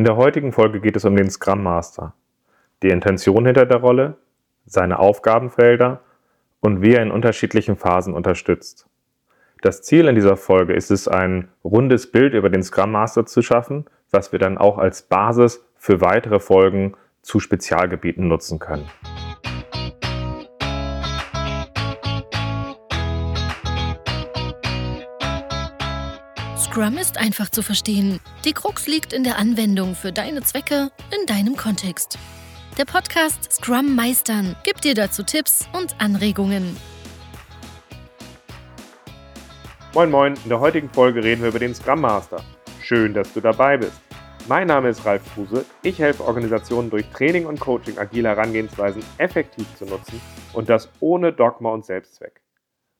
In 0.00 0.04
der 0.04 0.16
heutigen 0.16 0.50
Folge 0.50 0.80
geht 0.80 0.96
es 0.96 1.04
um 1.04 1.14
den 1.14 1.28
Scrum 1.28 1.62
Master, 1.62 2.14
die 2.82 2.88
Intention 2.88 3.44
hinter 3.44 3.66
der 3.66 3.80
Rolle, 3.80 4.16
seine 4.64 4.98
Aufgabenfelder 4.98 6.00
und 6.60 6.80
wie 6.80 6.94
er 6.94 7.02
in 7.02 7.10
unterschiedlichen 7.10 7.76
Phasen 7.76 8.14
unterstützt. 8.14 8.88
Das 9.60 9.82
Ziel 9.82 10.08
in 10.08 10.14
dieser 10.14 10.38
Folge 10.38 10.72
ist 10.72 10.90
es, 10.90 11.06
ein 11.06 11.48
rundes 11.62 12.10
Bild 12.10 12.32
über 12.32 12.48
den 12.48 12.62
Scrum 12.62 12.92
Master 12.92 13.26
zu 13.26 13.42
schaffen, 13.42 13.84
was 14.10 14.32
wir 14.32 14.38
dann 14.38 14.56
auch 14.56 14.78
als 14.78 15.02
Basis 15.02 15.62
für 15.76 16.00
weitere 16.00 16.40
Folgen 16.40 16.94
zu 17.20 17.38
Spezialgebieten 17.38 18.26
nutzen 18.26 18.58
können. 18.58 18.88
Scrum 26.70 26.98
ist 26.98 27.18
einfach 27.18 27.48
zu 27.48 27.64
verstehen. 27.64 28.20
Die 28.44 28.52
Krux 28.52 28.86
liegt 28.86 29.12
in 29.12 29.24
der 29.24 29.38
Anwendung 29.38 29.96
für 29.96 30.12
deine 30.12 30.40
Zwecke 30.42 30.92
in 31.10 31.26
deinem 31.26 31.56
Kontext. 31.56 32.16
Der 32.78 32.84
Podcast 32.84 33.52
Scrum 33.52 33.96
Meistern 33.96 34.54
gibt 34.62 34.84
dir 34.84 34.94
dazu 34.94 35.24
Tipps 35.24 35.68
und 35.76 36.00
Anregungen. 36.00 36.76
Moin 39.94 40.12
Moin, 40.12 40.34
in 40.44 40.48
der 40.48 40.60
heutigen 40.60 40.88
Folge 40.88 41.24
reden 41.24 41.42
wir 41.42 41.48
über 41.48 41.58
den 41.58 41.74
Scrum 41.74 42.02
Master. 42.02 42.40
Schön, 42.80 43.14
dass 43.14 43.32
du 43.32 43.40
dabei 43.40 43.76
bist. 43.76 44.00
Mein 44.46 44.68
Name 44.68 44.90
ist 44.90 45.04
Ralf 45.04 45.24
Kruse. 45.34 45.64
Ich 45.82 45.98
helfe 45.98 46.24
Organisationen 46.24 46.88
durch 46.88 47.06
Training 47.10 47.46
und 47.46 47.58
Coaching 47.58 47.98
agile 47.98 48.28
Herangehensweisen 48.28 49.02
effektiv 49.18 49.66
zu 49.74 49.86
nutzen 49.86 50.20
und 50.52 50.68
das 50.68 50.88
ohne 51.00 51.32
Dogma 51.32 51.70
und 51.70 51.84
Selbstzweck. 51.84 52.40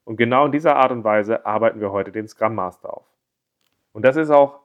Und 0.02 0.16
genau 0.16 0.46
in 0.46 0.50
dieser 0.50 0.74
Art 0.74 0.90
und 0.90 1.04
Weise 1.04 1.46
arbeiten 1.46 1.80
wir 1.80 1.92
heute 1.92 2.10
den 2.10 2.26
Scrum 2.26 2.56
Master 2.56 2.96
auf. 2.96 3.09
Und 3.92 4.04
das 4.04 4.16
ist 4.16 4.30
auch 4.30 4.60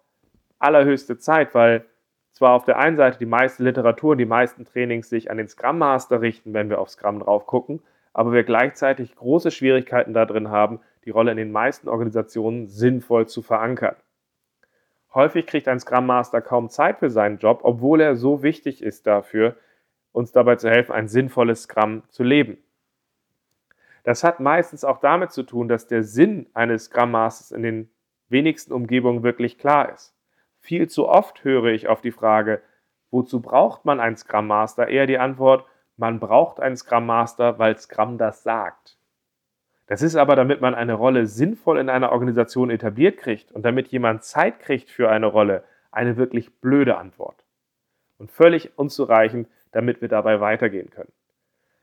allerhöchste 0.59 1.17
Zeit, 1.17 1.53
weil 1.53 1.85
zwar 2.31 2.53
auf 2.53 2.65
der 2.65 2.77
einen 2.77 2.97
Seite 2.97 3.17
die 3.17 3.25
meiste 3.25 3.63
Literatur 3.63 4.11
und 4.11 4.17
die 4.17 4.25
meisten 4.25 4.65
Trainings 4.65 5.09
sich 5.09 5.31
an 5.31 5.37
den 5.37 5.47
Scrum 5.47 5.77
Master 5.77 6.21
richten, 6.21 6.53
wenn 6.53 6.69
wir 6.69 6.79
auf 6.79 6.89
Scrum 6.89 7.19
drauf 7.19 7.45
gucken, 7.45 7.81
aber 8.13 8.33
wir 8.33 8.43
gleichzeitig 8.43 9.15
große 9.15 9.51
Schwierigkeiten 9.51 10.13
darin 10.13 10.49
haben, 10.49 10.79
die 11.05 11.11
Rolle 11.11 11.31
in 11.31 11.37
den 11.37 11.51
meisten 11.51 11.87
Organisationen 11.87 12.67
sinnvoll 12.67 13.27
zu 13.27 13.41
verankern. 13.41 13.95
Häufig 15.13 15.47
kriegt 15.47 15.69
ein 15.69 15.79
Scrum 15.79 16.05
Master 16.05 16.41
kaum 16.41 16.69
Zeit 16.69 16.99
für 16.99 17.09
seinen 17.09 17.37
Job, 17.37 17.61
obwohl 17.63 18.01
er 18.01 18.17
so 18.17 18.43
wichtig 18.43 18.83
ist 18.83 19.07
dafür, 19.07 19.55
uns 20.11 20.33
dabei 20.33 20.57
zu 20.57 20.69
helfen, 20.69 20.91
ein 20.91 21.07
sinnvolles 21.07 21.63
Scrum 21.63 22.03
zu 22.09 22.23
leben. 22.23 22.57
Das 24.03 24.23
hat 24.23 24.39
meistens 24.39 24.83
auch 24.83 24.99
damit 24.99 25.31
zu 25.31 25.43
tun, 25.43 25.67
dass 25.67 25.87
der 25.87 26.03
Sinn 26.03 26.47
eines 26.53 26.85
Scrum 26.85 27.11
Masters 27.11 27.51
in 27.51 27.63
den 27.63 27.89
wenigsten 28.29 28.73
Umgebungen 28.73 29.23
wirklich 29.23 29.57
klar 29.57 29.91
ist. 29.93 30.15
Viel 30.59 30.89
zu 30.89 31.07
oft 31.07 31.43
höre 31.43 31.65
ich 31.65 31.87
auf 31.87 32.01
die 32.01 32.11
Frage, 32.11 32.61
wozu 33.11 33.41
braucht 33.41 33.85
man 33.85 33.99
einen 33.99 34.17
Scrum 34.17 34.47
Master? 34.47 34.87
Eher 34.87 35.05
die 35.05 35.19
Antwort, 35.19 35.65
man 35.97 36.19
braucht 36.19 36.59
einen 36.59 36.75
Scrum 36.75 37.05
Master, 37.05 37.59
weil 37.59 37.77
Scrum 37.77 38.17
das 38.17 38.43
sagt. 38.43 38.97
Das 39.87 40.01
ist 40.01 40.15
aber, 40.15 40.35
damit 40.35 40.61
man 40.61 40.73
eine 40.73 40.95
Rolle 40.95 41.27
sinnvoll 41.27 41.77
in 41.77 41.89
einer 41.89 42.11
Organisation 42.11 42.71
etabliert 42.71 43.17
kriegt 43.17 43.51
und 43.51 43.63
damit 43.63 43.89
jemand 43.89 44.23
Zeit 44.23 44.59
kriegt 44.59 44.89
für 44.89 45.09
eine 45.09 45.27
Rolle, 45.27 45.63
eine 45.91 46.17
wirklich 46.17 46.59
blöde 46.59 46.97
Antwort. 46.97 47.43
Und 48.17 48.31
völlig 48.31 48.77
unzureichend, 48.77 49.47
damit 49.71 50.01
wir 50.01 50.07
dabei 50.07 50.39
weitergehen 50.39 50.89
können. 50.89 51.11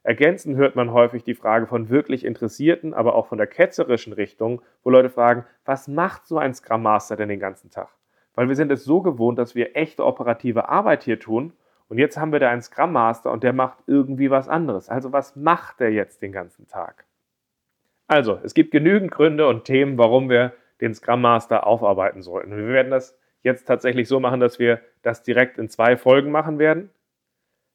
Ergänzend 0.05 0.57
hört 0.57 0.75
man 0.75 0.93
häufig 0.93 1.23
die 1.23 1.35
Frage 1.35 1.67
von 1.67 1.89
wirklich 1.89 2.25
Interessierten, 2.25 2.93
aber 2.93 3.15
auch 3.15 3.27
von 3.27 3.39
der 3.39 3.47
ketzerischen 3.47 4.13
Richtung, 4.13 4.61
wo 4.83 4.91
Leute 4.91 5.11
fragen, 5.11 5.45
was 5.65 5.87
macht 5.87 6.27
so 6.27 6.39
ein 6.39 6.55
Scrum 6.55 6.83
Master 6.83 7.17
denn 7.17 7.29
den 7.29 7.39
ganzen 7.39 7.71
Tag? 7.71 7.89
Weil 8.35 8.49
wir 8.49 8.57
sind 8.57 8.73
es 8.73 8.85
so 8.85 9.01
gewohnt, 9.01 9.39
dass 9.39 9.55
wir 9.55 9.77
echte 9.77 10.05
operative 10.05 10.69
Arbeit 10.69 11.05
hier 11.05 11.21
tun 11.21 11.53
und 11.89 11.99
jetzt 11.99 12.17
haben 12.17 12.33
wir 12.33 12.41
da 12.41 12.49
einen 12.49 12.63
Scrum 12.63 12.93
Master 12.93 13.31
und 13.31 13.45
der 13.45 13.53
macht 13.53 13.79
irgendwie 13.87 14.31
was 14.31 14.49
anderes. 14.49 14.89
Also 14.89 15.13
was 15.13 15.37
macht 15.37 15.79
der 15.79 15.93
jetzt 15.93 16.23
den 16.23 16.33
ganzen 16.33 16.67
Tag? 16.67 17.05
Also, 18.09 18.41
es 18.43 18.55
gibt 18.55 18.73
genügend 18.73 19.11
Gründe 19.11 19.47
und 19.47 19.65
Themen, 19.65 19.97
warum 19.99 20.29
wir 20.29 20.53
den 20.81 20.95
Scrum 20.95 21.21
Master 21.21 21.67
aufarbeiten 21.67 22.23
sollten. 22.23 22.57
Wir 22.57 22.69
werden 22.69 22.91
das 22.91 23.17
jetzt 23.43 23.67
tatsächlich 23.67 24.09
so 24.09 24.21
machen, 24.21 24.41
dass 24.41 24.59
wir 24.59 24.81
das 25.03 25.23
direkt 25.23 25.59
in 25.59 25.69
zwei 25.69 25.97
Folgen 25.97 26.31
machen 26.31 26.59
werden. 26.59 26.91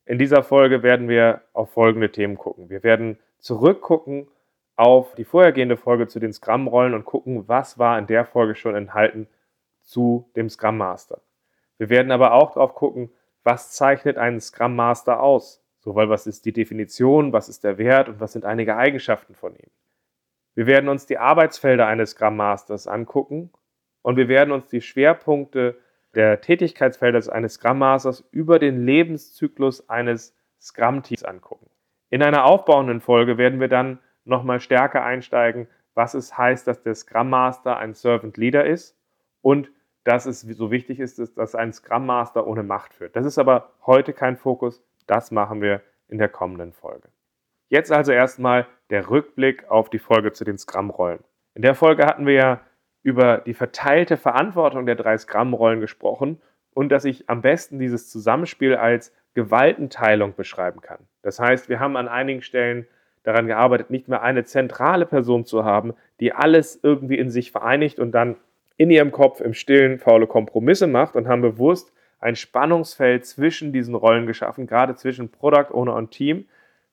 In 0.07 0.17
dieser 0.17 0.41
Folge 0.41 0.83
werden 0.83 1.09
wir 1.09 1.41
auf 1.51 1.71
folgende 1.71 2.09
Themen 2.09 2.37
gucken. 2.37 2.69
Wir 2.69 2.81
werden 2.81 3.19
zurückgucken 3.39 4.27
auf 4.77 5.15
die 5.15 5.25
vorhergehende 5.25 5.75
Folge 5.75 6.07
zu 6.07 6.21
den 6.21 6.31
Scrum-Rollen 6.31 6.93
und 6.93 7.03
gucken, 7.03 7.49
was 7.49 7.77
war 7.77 7.99
in 7.99 8.07
der 8.07 8.23
Folge 8.23 8.55
schon 8.55 8.73
enthalten 8.73 9.27
zu 9.81 10.29
dem 10.37 10.49
Scrum 10.49 10.77
Master. 10.77 11.19
Wir 11.77 11.89
werden 11.89 12.13
aber 12.13 12.31
auch 12.31 12.53
darauf 12.53 12.73
gucken, 12.73 13.11
was 13.43 13.71
zeichnet 13.71 14.17
einen 14.17 14.39
Scrum 14.39 14.77
Master 14.77 15.21
aus. 15.21 15.61
Sowohl 15.79 16.09
was 16.09 16.25
ist 16.25 16.45
die 16.45 16.53
Definition, 16.53 17.33
was 17.33 17.49
ist 17.49 17.65
der 17.65 17.77
Wert 17.77 18.07
und 18.07 18.21
was 18.21 18.31
sind 18.31 18.45
einige 18.45 18.77
Eigenschaften 18.77 19.35
von 19.35 19.55
ihm. 19.55 19.69
Wir 20.55 20.67
werden 20.67 20.87
uns 20.87 21.05
die 21.05 21.17
Arbeitsfelder 21.17 21.85
eines 21.85 22.11
Scrum 22.11 22.37
Masters 22.37 22.87
angucken 22.87 23.51
und 24.03 24.15
wir 24.15 24.29
werden 24.29 24.53
uns 24.53 24.69
die 24.69 24.81
Schwerpunkte 24.81 25.77
der 26.15 26.41
Tätigkeitsfelder 26.41 27.31
eines 27.31 27.55
Scrum 27.55 27.79
Masters 27.79 28.27
über 28.31 28.59
den 28.59 28.85
Lebenszyklus 28.85 29.89
eines 29.89 30.35
Scrum-Teams 30.59 31.23
angucken. 31.23 31.69
In 32.09 32.23
einer 32.23 32.45
aufbauenden 32.45 33.01
Folge 33.01 33.37
werden 33.37 33.59
wir 33.59 33.67
dann 33.67 33.99
nochmal 34.23 34.59
stärker 34.59 35.03
einsteigen, 35.03 35.67
was 35.93 36.13
es 36.13 36.37
heißt, 36.37 36.67
dass 36.67 36.81
der 36.83 36.95
Scrum 36.95 37.29
Master 37.29 37.77
ein 37.77 37.93
Servant 37.93 38.37
Leader 38.37 38.65
ist 38.65 38.97
und 39.41 39.71
dass 40.03 40.25
es 40.25 40.41
so 40.41 40.71
wichtig 40.71 40.99
ist, 40.99 41.19
dass 41.37 41.55
ein 41.55 41.73
Scrum 41.73 42.05
Master 42.05 42.47
ohne 42.47 42.63
Macht 42.63 42.93
führt. 42.93 43.15
Das 43.15 43.25
ist 43.25 43.37
aber 43.37 43.73
heute 43.85 44.13
kein 44.13 44.37
Fokus, 44.37 44.81
das 45.05 45.31
machen 45.31 45.61
wir 45.61 45.81
in 46.07 46.17
der 46.17 46.29
kommenden 46.29 46.71
Folge. 46.71 47.09
Jetzt 47.69 47.91
also 47.91 48.13
erstmal 48.13 48.67
der 48.89 49.09
Rückblick 49.09 49.69
auf 49.69 49.89
die 49.89 49.99
Folge 49.99 50.31
zu 50.31 50.45
den 50.45 50.57
Scrum-Rollen. 50.57 51.19
In 51.55 51.61
der 51.61 51.75
Folge 51.75 52.05
hatten 52.05 52.25
wir 52.25 52.33
ja 52.33 52.61
über 53.07 53.37
die 53.37 53.53
verteilte 53.53 54.17
Verantwortung 54.17 54.85
der 54.85 54.95
drei 54.95 55.17
Scrum-Rollen 55.17 55.79
gesprochen 55.79 56.41
und 56.73 56.89
dass 56.89 57.05
ich 57.05 57.29
am 57.29 57.41
besten 57.41 57.79
dieses 57.79 58.09
Zusammenspiel 58.09 58.75
als 58.75 59.13
Gewaltenteilung 59.33 60.35
beschreiben 60.35 60.81
kann. 60.81 60.99
Das 61.21 61.39
heißt, 61.39 61.69
wir 61.69 61.79
haben 61.79 61.95
an 61.95 62.09
einigen 62.09 62.41
Stellen 62.41 62.85
daran 63.23 63.47
gearbeitet, 63.47 63.91
nicht 63.91 64.09
mehr 64.09 64.23
eine 64.23 64.43
zentrale 64.43 65.05
Person 65.05 65.45
zu 65.45 65.63
haben, 65.63 65.93
die 66.19 66.33
alles 66.33 66.81
irgendwie 66.83 67.17
in 67.17 67.29
sich 67.29 67.53
vereinigt 67.53 67.97
und 67.97 68.11
dann 68.11 68.35
in 68.75 68.91
ihrem 68.91 69.13
Kopf 69.13 69.39
im 69.39 69.53
Stillen 69.53 69.99
faule 69.99 70.27
Kompromisse 70.27 70.87
macht 70.87 71.15
und 71.15 71.29
haben 71.29 71.41
bewusst 71.41 71.93
ein 72.19 72.35
Spannungsfeld 72.35 73.25
zwischen 73.25 73.71
diesen 73.71 73.95
Rollen 73.95 74.27
geschaffen, 74.27 74.67
gerade 74.67 74.95
zwischen 74.95 75.29
Product 75.29 75.71
Owner 75.71 75.95
und 75.95 76.11
Team, 76.11 76.45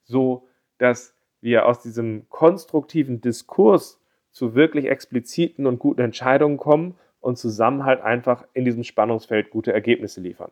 so 0.04 0.46
dass 0.78 1.12
wir 1.40 1.66
aus 1.66 1.80
diesem 1.80 2.28
konstruktiven 2.28 3.20
Diskurs 3.20 4.00
zu 4.34 4.54
wirklich 4.54 4.86
expliziten 4.86 5.64
und 5.66 5.78
guten 5.78 6.00
Entscheidungen 6.02 6.56
kommen 6.58 6.96
und 7.20 7.38
zusammen 7.38 7.84
halt 7.84 8.02
einfach 8.02 8.44
in 8.52 8.64
diesem 8.64 8.82
Spannungsfeld 8.82 9.50
gute 9.50 9.72
Ergebnisse 9.72 10.20
liefern. 10.20 10.50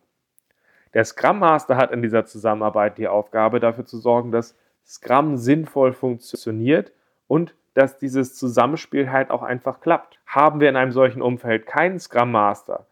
Der 0.94 1.04
Scrum 1.04 1.40
Master 1.40 1.76
hat 1.76 1.90
in 1.90 2.00
dieser 2.00 2.24
Zusammenarbeit 2.24 2.96
die 2.96 3.08
Aufgabe, 3.08 3.58
dafür 3.58 3.84
zu 3.84 3.98
sorgen, 3.98 4.30
dass 4.30 4.56
Scrum 4.86 5.36
sinnvoll 5.36 5.92
funktioniert 5.92 6.92
und 7.26 7.54
dass 7.74 7.98
dieses 7.98 8.36
Zusammenspiel 8.36 9.10
halt 9.10 9.30
auch 9.30 9.42
einfach 9.42 9.80
klappt. 9.80 10.20
Haben 10.26 10.60
wir 10.60 10.68
in 10.68 10.76
einem 10.76 10.92
solchen 10.92 11.20
Umfeld 11.20 11.66
keinen 11.66 11.98
Scrum 11.98 12.30
Master, 12.30 12.86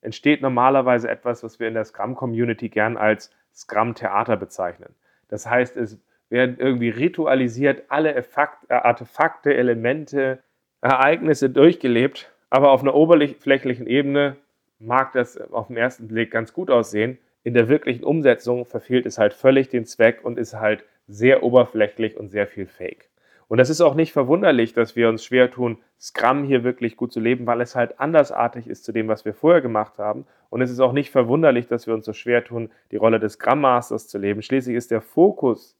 entsteht 0.00 0.42
normalerweise 0.42 1.10
etwas, 1.10 1.42
was 1.42 1.58
wir 1.58 1.66
in 1.66 1.74
der 1.74 1.84
Scrum 1.84 2.14
Community 2.14 2.68
gern 2.68 2.96
als 2.96 3.32
Scrum 3.52 3.96
Theater 3.96 4.36
bezeichnen. 4.36 4.94
Das 5.28 5.48
heißt, 5.48 5.76
es 5.76 5.98
werden 6.28 6.56
irgendwie 6.58 6.90
ritualisiert 6.90 7.84
alle 7.88 8.14
äh, 8.14 8.24
Artefakte, 8.68 9.54
Elemente, 9.54 10.40
Ereignisse 10.80 11.50
durchgelebt, 11.50 12.32
aber 12.50 12.70
auf 12.70 12.82
einer 12.82 12.94
oberflächlichen 12.94 13.86
Ebene 13.86 14.36
mag 14.78 15.12
das 15.12 15.40
auf 15.50 15.68
den 15.68 15.76
ersten 15.76 16.08
Blick 16.08 16.30
ganz 16.30 16.52
gut 16.52 16.70
aussehen. 16.70 17.18
In 17.42 17.54
der 17.54 17.68
wirklichen 17.68 18.04
Umsetzung 18.04 18.66
verfehlt 18.66 19.06
es 19.06 19.18
halt 19.18 19.32
völlig 19.32 19.68
den 19.68 19.86
Zweck 19.86 20.24
und 20.24 20.38
ist 20.38 20.54
halt 20.54 20.84
sehr 21.06 21.42
oberflächlich 21.42 22.16
und 22.16 22.28
sehr 22.30 22.46
viel 22.46 22.66
Fake. 22.66 23.08
Und 23.48 23.58
das 23.58 23.70
ist 23.70 23.80
auch 23.80 23.94
nicht 23.94 24.12
verwunderlich, 24.12 24.72
dass 24.72 24.96
wir 24.96 25.08
uns 25.08 25.24
schwer 25.24 25.50
tun, 25.50 25.78
Scrum 26.00 26.42
hier 26.42 26.64
wirklich 26.64 26.96
gut 26.96 27.12
zu 27.12 27.20
leben, 27.20 27.46
weil 27.46 27.60
es 27.60 27.76
halt 27.76 28.00
andersartig 28.00 28.66
ist 28.66 28.84
zu 28.84 28.92
dem, 28.92 29.06
was 29.06 29.24
wir 29.24 29.34
vorher 29.34 29.60
gemacht 29.60 29.98
haben. 29.98 30.26
Und 30.50 30.62
es 30.62 30.70
ist 30.70 30.80
auch 30.80 30.92
nicht 30.92 31.10
verwunderlich, 31.10 31.68
dass 31.68 31.86
wir 31.86 31.94
uns 31.94 32.06
so 32.06 32.12
schwer 32.12 32.44
tun, 32.44 32.70
die 32.90 32.96
Rolle 32.96 33.20
des 33.20 33.34
Scrum 33.34 33.60
Masters 33.60 34.08
zu 34.08 34.18
leben. 34.18 34.42
Schließlich 34.42 34.76
ist 34.76 34.90
der 34.90 35.00
Fokus 35.00 35.76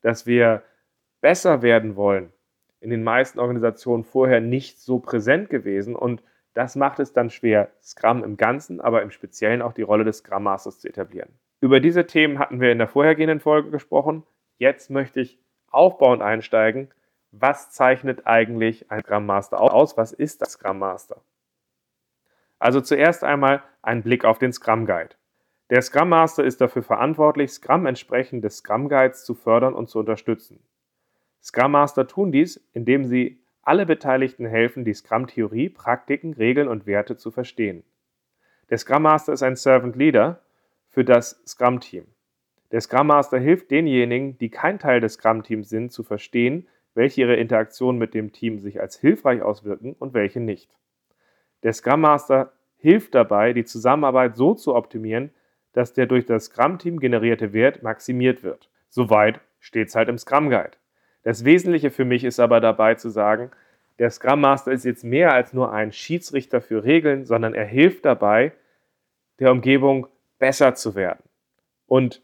dass 0.00 0.26
wir 0.26 0.62
besser 1.20 1.62
werden 1.62 1.96
wollen, 1.96 2.32
in 2.80 2.90
den 2.90 3.02
meisten 3.02 3.38
Organisationen 3.38 4.04
vorher 4.04 4.40
nicht 4.40 4.80
so 4.80 4.98
präsent 4.98 5.50
gewesen 5.50 5.96
und 5.96 6.22
das 6.54 6.76
macht 6.76 6.98
es 6.98 7.12
dann 7.12 7.30
schwer, 7.30 7.70
Scrum 7.80 8.24
im 8.24 8.36
Ganzen, 8.36 8.80
aber 8.80 9.02
im 9.02 9.10
Speziellen 9.10 9.62
auch 9.62 9.72
die 9.72 9.82
Rolle 9.82 10.04
des 10.04 10.18
Scrum 10.18 10.42
Masters 10.42 10.80
zu 10.80 10.88
etablieren. 10.88 11.30
Über 11.60 11.80
diese 11.80 12.06
Themen 12.06 12.38
hatten 12.38 12.60
wir 12.60 12.72
in 12.72 12.78
der 12.78 12.88
vorhergehenden 12.88 13.40
Folge 13.40 13.70
gesprochen. 13.70 14.24
Jetzt 14.58 14.90
möchte 14.90 15.20
ich 15.20 15.38
aufbauend 15.70 16.22
einsteigen. 16.22 16.88
Was 17.30 17.70
zeichnet 17.70 18.26
eigentlich 18.26 18.90
ein 18.90 19.02
Scrum 19.02 19.26
Master 19.26 19.60
aus? 19.60 19.96
Was 19.96 20.12
ist 20.12 20.42
das 20.42 20.52
Scrum 20.52 20.78
Master? 20.78 21.20
Also 22.58 22.80
zuerst 22.80 23.22
einmal 23.22 23.62
ein 23.82 24.02
Blick 24.02 24.24
auf 24.24 24.38
den 24.38 24.52
Scrum 24.52 24.86
Guide. 24.86 25.14
Der 25.70 25.82
Scrum 25.82 26.08
Master 26.08 26.44
ist 26.44 26.62
dafür 26.62 26.82
verantwortlich, 26.82 27.50
Scrum 27.50 27.84
entsprechend 27.84 28.42
des 28.42 28.58
Scrum 28.58 28.88
Guides 28.88 29.24
zu 29.24 29.34
fördern 29.34 29.74
und 29.74 29.90
zu 29.90 29.98
unterstützen. 29.98 30.60
Scrum 31.42 31.72
Master 31.72 32.06
tun 32.06 32.32
dies, 32.32 32.66
indem 32.72 33.04
sie 33.04 33.40
alle 33.62 33.84
Beteiligten 33.84 34.46
helfen, 34.46 34.86
die 34.86 34.94
Scrum-Theorie, 34.94 35.68
Praktiken, 35.68 36.32
Regeln 36.32 36.68
und 36.68 36.86
Werte 36.86 37.18
zu 37.18 37.30
verstehen. 37.30 37.84
Der 38.70 38.78
Scrum 38.78 39.02
Master 39.02 39.34
ist 39.34 39.42
ein 39.42 39.56
Servant 39.56 39.94
Leader 39.94 40.40
für 40.88 41.04
das 41.04 41.42
Scrum-Team. 41.46 42.06
Der 42.72 42.80
Scrum 42.80 43.08
Master 43.08 43.38
hilft 43.38 43.70
denjenigen, 43.70 44.38
die 44.38 44.50
kein 44.50 44.78
Teil 44.78 45.00
des 45.00 45.14
Scrum-Teams 45.14 45.68
sind, 45.68 45.92
zu 45.92 46.02
verstehen, 46.02 46.66
welche 46.94 47.20
ihre 47.20 47.36
Interaktionen 47.36 47.98
mit 47.98 48.14
dem 48.14 48.32
Team 48.32 48.58
sich 48.58 48.80
als 48.80 48.98
hilfreich 48.98 49.42
auswirken 49.42 49.94
und 49.98 50.14
welche 50.14 50.40
nicht. 50.40 50.70
Der 51.62 51.74
Scrum 51.74 52.00
Master 52.00 52.52
hilft 52.76 53.14
dabei, 53.14 53.52
die 53.52 53.64
Zusammenarbeit 53.64 54.36
so 54.36 54.54
zu 54.54 54.74
optimieren, 54.74 55.30
dass 55.78 55.92
der 55.92 56.06
durch 56.06 56.26
das 56.26 56.46
Scrum-Team 56.46 56.98
generierte 56.98 57.52
Wert 57.52 57.84
maximiert 57.84 58.42
wird. 58.42 58.68
Soweit 58.88 59.40
steht 59.60 59.86
es 59.86 59.94
halt 59.94 60.08
im 60.08 60.18
Scrum 60.18 60.50
Guide. 60.50 60.72
Das 61.22 61.44
Wesentliche 61.44 61.92
für 61.92 62.04
mich 62.04 62.24
ist 62.24 62.40
aber 62.40 62.58
dabei 62.58 62.96
zu 62.96 63.10
sagen, 63.10 63.52
der 64.00 64.10
Scrum 64.10 64.40
Master 64.40 64.72
ist 64.72 64.84
jetzt 64.84 65.04
mehr 65.04 65.32
als 65.32 65.52
nur 65.52 65.72
ein 65.72 65.92
Schiedsrichter 65.92 66.60
für 66.60 66.82
Regeln, 66.82 67.26
sondern 67.26 67.54
er 67.54 67.64
hilft 67.64 68.04
dabei, 68.04 68.50
der 69.38 69.52
Umgebung 69.52 70.08
besser 70.40 70.74
zu 70.74 70.96
werden. 70.96 71.22
Und 71.86 72.22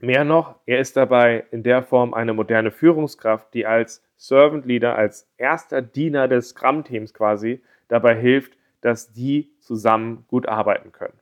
mehr 0.00 0.24
noch, 0.24 0.56
er 0.66 0.80
ist 0.80 0.98
dabei 0.98 1.46
in 1.52 1.62
der 1.62 1.82
Form 1.82 2.12
eine 2.12 2.34
moderne 2.34 2.70
Führungskraft, 2.70 3.54
die 3.54 3.64
als 3.64 4.04
Servant 4.18 4.66
Leader, 4.66 4.94
als 4.94 5.26
erster 5.38 5.80
Diener 5.80 6.28
des 6.28 6.50
Scrum-Teams 6.50 7.14
quasi 7.14 7.62
dabei 7.88 8.14
hilft, 8.14 8.58
dass 8.82 9.10
die 9.10 9.54
zusammen 9.60 10.26
gut 10.28 10.46
arbeiten 10.46 10.92
können. 10.92 11.19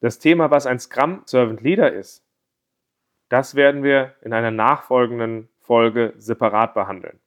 Das 0.00 0.18
Thema, 0.18 0.50
was 0.50 0.66
ein 0.66 0.78
Scrum 0.78 1.22
Servant 1.26 1.60
Leader 1.60 1.92
ist, 1.92 2.24
das 3.28 3.54
werden 3.54 3.82
wir 3.82 4.14
in 4.22 4.32
einer 4.32 4.50
nachfolgenden 4.50 5.48
Folge 5.60 6.14
separat 6.16 6.74
behandeln. 6.74 7.20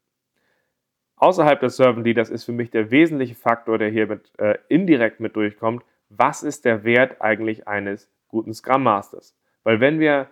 Außerhalb 1.16 1.60
des 1.60 1.78
Servant 1.78 2.06
Leaders 2.06 2.30
ist 2.30 2.44
für 2.44 2.52
mich 2.52 2.72
der 2.72 2.92
wesentliche 2.92 3.36
Faktor, 3.36 3.78
der 3.78 3.90
hier 3.90 4.08
mit, 4.08 4.32
äh, 4.40 4.58
indirekt 4.68 5.20
mit 5.20 5.36
durchkommt, 5.36 5.84
was 6.10 6.44
ist 6.44 6.66
der 6.66 6.84
Wert 6.84 7.22
eigentlich 7.22 7.68
eines 7.68 8.12
guten 8.28 8.54
Scrum 8.54 8.84
Masters? 8.84 9.38
Weil 9.64 9.80
wenn 9.80 10.00
wir 10.00 10.28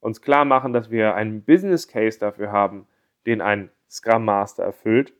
uns 0.00 0.20
klar 0.20 0.44
machen, 0.44 0.72
dass 0.72 0.90
wir 0.90 1.14
einen 1.14 1.42
Business 1.44 1.88
Case 1.88 2.18
dafür 2.18 2.52
haben, 2.52 2.86
den 3.24 3.40
ein 3.40 3.70
Scrum 3.88 4.24
Master 4.24 4.64
erfüllt, 4.64 5.14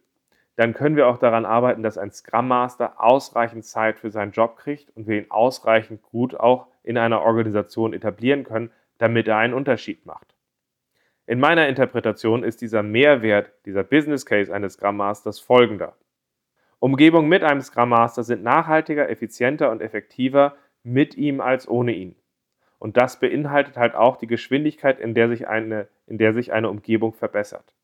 dann 0.57 0.75
können 0.75 0.97
wir 0.97 1.09
auch 1.09 1.19
daran 1.19 1.45
arbeiten, 1.45 1.83
dass 1.83 1.99
ein 1.99 2.13
Scrum 2.13 2.49
Master 2.49 3.01
ausreichend 3.03 3.65
Zeit 3.65 3.99
für 3.99 4.11
seinen 4.11 4.33
Job 4.33 4.57
kriegt 4.57 4.91
und 4.97 5.09
wir 5.09 5.19
ihn 5.19 5.31
ausreichend 5.31 6.03
gut 6.03 6.35
auch 6.35 6.69
in 6.83 6.97
einer 6.97 7.23
Organisation 7.23 7.93
etablieren 7.93 8.45
können, 8.45 8.71
damit 8.99 9.27
er 9.27 9.39
einen 9.39 9.55
Unterschied 9.55 10.07
macht. 10.07 10.35
In 11.27 11.41
meiner 11.41 11.69
Interpretation 11.69 12.45
ist 12.45 12.61
dieser 12.61 12.83
Mehrwert, 12.83 13.51
dieser 13.65 13.83
Business 13.83 14.27
Case 14.27 14.55
eines 14.55 14.75
Scrum 14.75 14.97
Masters 14.97 15.41
folgender. 15.41 15.97
Umgebungen 16.79 17.29
mit 17.29 17.43
einem 17.43 17.63
Scrum 17.63 17.89
Master 17.89 18.23
sind 18.23 18.43
nachhaltiger, 18.43 19.09
effizienter 19.09 19.71
und 19.71 19.81
effektiver 19.81 20.55
mit 20.83 21.17
ihm 21.17 21.41
als 21.41 21.67
ohne 21.67 21.93
ihn. 21.93 22.15
Und 22.79 22.99
das 22.99 23.19
beinhaltet 23.19 23.79
halt 23.79 23.95
auch 23.95 24.19
die 24.19 24.27
Geschwindigkeit, 24.27 25.01
in 25.01 25.15
der 25.15 25.29
sich 25.29 25.49
eine, 25.49 25.89
in 26.07 26.19
der 26.19 26.35
sich 26.35 26.53
eine 26.53 26.69
Umgebung 26.69 27.15
verbessert. 27.15 27.75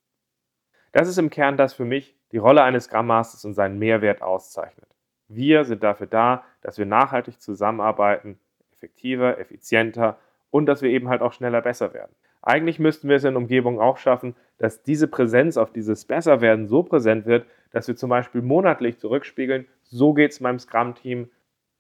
Das 0.92 1.08
ist 1.08 1.16
im 1.16 1.30
Kern 1.30 1.56
das 1.56 1.72
für 1.72 1.86
mich 1.86 2.19
die 2.32 2.38
Rolle 2.38 2.62
eines 2.62 2.84
Scrum 2.84 3.06
Masters 3.06 3.44
und 3.44 3.54
seinen 3.54 3.78
Mehrwert 3.78 4.22
auszeichnet. 4.22 4.88
Wir 5.28 5.64
sind 5.64 5.82
dafür 5.82 6.06
da, 6.06 6.44
dass 6.60 6.78
wir 6.78 6.86
nachhaltig 6.86 7.40
zusammenarbeiten, 7.40 8.38
effektiver, 8.72 9.38
effizienter 9.38 10.18
und 10.50 10.66
dass 10.66 10.82
wir 10.82 10.90
eben 10.90 11.08
halt 11.08 11.22
auch 11.22 11.32
schneller 11.32 11.60
besser 11.60 11.94
werden. 11.94 12.14
Eigentlich 12.42 12.78
müssten 12.78 13.08
wir 13.08 13.16
es 13.16 13.24
in 13.24 13.36
Umgebungen 13.36 13.78
auch 13.78 13.98
schaffen, 13.98 14.34
dass 14.58 14.82
diese 14.82 15.08
Präsenz 15.08 15.56
auf 15.56 15.72
dieses 15.72 16.04
Besserwerden 16.04 16.66
so 16.66 16.82
präsent 16.82 17.26
wird, 17.26 17.46
dass 17.70 17.86
wir 17.86 17.96
zum 17.96 18.10
Beispiel 18.10 18.42
monatlich 18.42 18.98
zurückspiegeln, 18.98 19.66
so 19.82 20.14
geht 20.14 20.32
es 20.32 20.40
meinem 20.40 20.58
Scrum-Team, 20.58 21.30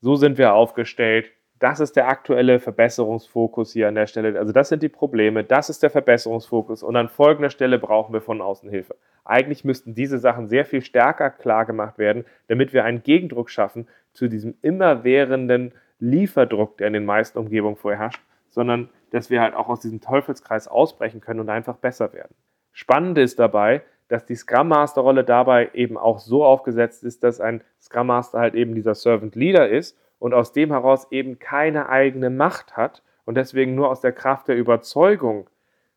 so 0.00 0.16
sind 0.16 0.38
wir 0.38 0.52
aufgestellt, 0.52 1.32
das 1.58 1.80
ist 1.80 1.96
der 1.96 2.08
aktuelle 2.08 2.58
Verbesserungsfokus 2.58 3.72
hier 3.72 3.88
an 3.88 3.94
der 3.94 4.06
Stelle. 4.06 4.38
Also 4.38 4.52
das 4.52 4.70
sind 4.70 4.82
die 4.82 4.88
Probleme, 4.88 5.44
das 5.44 5.68
ist 5.68 5.82
der 5.82 5.90
Verbesserungsfokus 5.90 6.82
und 6.82 6.96
an 6.96 7.08
folgender 7.08 7.50
Stelle 7.50 7.78
brauchen 7.78 8.12
wir 8.12 8.22
von 8.22 8.40
außen 8.40 8.70
Hilfe. 8.70 8.96
Eigentlich 9.24 9.64
müssten 9.64 9.94
diese 9.94 10.18
Sachen 10.18 10.48
sehr 10.48 10.64
viel 10.64 10.82
stärker 10.82 11.30
klar 11.30 11.66
gemacht 11.66 11.98
werden, 11.98 12.24
damit 12.48 12.72
wir 12.72 12.84
einen 12.84 13.02
Gegendruck 13.02 13.50
schaffen 13.50 13.86
zu 14.12 14.28
diesem 14.28 14.54
immerwährenden 14.62 15.72
Lieferdruck, 15.98 16.78
der 16.78 16.88
in 16.88 16.94
den 16.94 17.04
meisten 17.04 17.38
Umgebungen 17.38 17.76
vorherrscht, 17.76 18.22
sondern 18.48 18.88
dass 19.10 19.30
wir 19.30 19.40
halt 19.40 19.54
auch 19.54 19.68
aus 19.68 19.80
diesem 19.80 20.00
Teufelskreis 20.00 20.68
ausbrechen 20.68 21.20
können 21.20 21.40
und 21.40 21.50
einfach 21.50 21.76
besser 21.76 22.12
werden. 22.12 22.34
Spannend 22.72 23.18
ist 23.18 23.38
dabei, 23.38 23.82
dass 24.08 24.26
die 24.26 24.34
Scrum 24.34 24.68
Master 24.68 25.02
Rolle 25.02 25.24
dabei 25.24 25.70
eben 25.72 25.96
auch 25.96 26.18
so 26.18 26.44
aufgesetzt 26.44 27.04
ist, 27.04 27.22
dass 27.22 27.40
ein 27.40 27.62
Scrum 27.80 28.08
Master 28.08 28.40
halt 28.40 28.54
eben 28.54 28.74
dieser 28.74 28.94
Servant 28.94 29.36
Leader 29.36 29.68
ist 29.68 29.96
und 30.18 30.34
aus 30.34 30.52
dem 30.52 30.70
heraus 30.70 31.06
eben 31.10 31.38
keine 31.38 31.88
eigene 31.88 32.30
Macht 32.30 32.76
hat 32.76 33.02
und 33.24 33.36
deswegen 33.36 33.74
nur 33.74 33.88
aus 33.88 34.00
der 34.00 34.12
Kraft 34.12 34.48
der 34.48 34.56
Überzeugung 34.56 35.48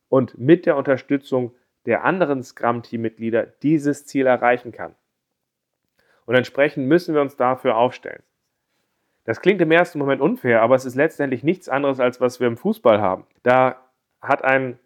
und 0.10 0.38
mit 0.38 0.68
der 0.68 0.78
Unterstützung 0.78 1.54
der 1.86 2.04
anderen 2.04 2.44
Scrum-Team-Mitglieder 2.44 3.46
dieses 3.62 4.06
Ziel 4.06 4.26
erreichen 4.26 4.72
kann. 4.72 4.96
Und 6.26 6.36
entsprechend 6.36 6.88
müssen 6.88 7.14
wir 7.14 7.22
uns 7.22 7.36
dafür 7.36 7.76
aufstellen. 7.78 8.24
Das 9.26 9.42
klingt 9.42 9.62
im 9.62 9.72
ersten 9.72 10.00
Moment 10.00 10.22
unfair, 10.22 10.62
aber 10.62 10.76
es 10.76 10.86
ist 10.86 10.96
letztendlich 10.96 11.44
nichts 11.44 11.70
anderes, 11.70 12.00
als 12.00 12.20
was 12.20 12.40
wir 12.40 12.48
im 12.48 12.58
Fußball 12.58 13.02
haben. 13.02 13.26
Da 13.44 13.78
hat 14.22 14.44
ein 14.44 14.80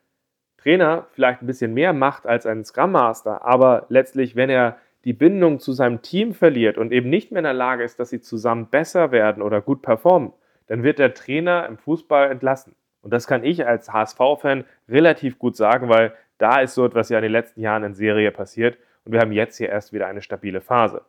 Trainer 0.58 1.08
vielleicht 1.14 1.42
ein 1.42 1.48
bisschen 1.48 1.74
mehr 1.74 1.94
Macht 1.94 2.28
als 2.28 2.46
ein 2.46 2.64
Scrum 2.66 2.92
Master, 2.92 3.46
aber 3.46 3.86
letztlich, 3.90 4.36
wenn 4.36 4.50
er 4.50 4.78
die 5.06 5.14
Bindung 5.14 5.60
zu 5.60 5.72
seinem 5.72 6.02
Team 6.02 6.34
verliert 6.34 6.78
und 6.78 6.92
eben 6.92 7.10
nicht 7.10 7.32
mehr 7.32 7.40
in 7.40 7.46
der 7.46 7.54
Lage 7.54 7.84
ist, 7.84 8.00
dass 8.00 8.10
sie 8.10 8.22
zusammen 8.22 8.68
besser 8.68 9.12
werden 9.12 9.42
oder 9.42 9.62
gut 9.62 9.82
performen, 9.82 10.34
dann 10.68 10.84
wird 10.84 11.00
der 11.00 11.14
Trainer 11.14 11.66
im 11.66 11.78
Fußball 11.78 12.30
entlassen. 12.30 12.76
Und 13.07 13.12
das 13.12 13.25
kann 13.25 13.45
ich 13.45 13.65
als 13.65 13.94
HSV-Fan 13.94 14.65
relativ 14.89 15.39
gut 15.39 15.56
sagen, 15.56 15.88
weil 15.88 16.13
da 16.39 16.59
ist 16.59 16.74
so 16.74 16.86
etwas 16.86 17.07
ja 17.07 17.19
in 17.19 17.24
den 17.24 17.31
letzten 17.31 17.62
Jahren 17.62 17.86
in 17.86 17.94
Serie 17.94 18.31
passiert 18.31 18.77
und 19.06 19.13
wir 19.13 19.21
haben 19.21 19.31
jetzt 19.31 19.56
hier 19.56 19.69
erst 19.69 19.94
wieder 19.94 20.07
eine 20.07 20.21
stabile 20.21 20.59
Phase. 20.59 21.06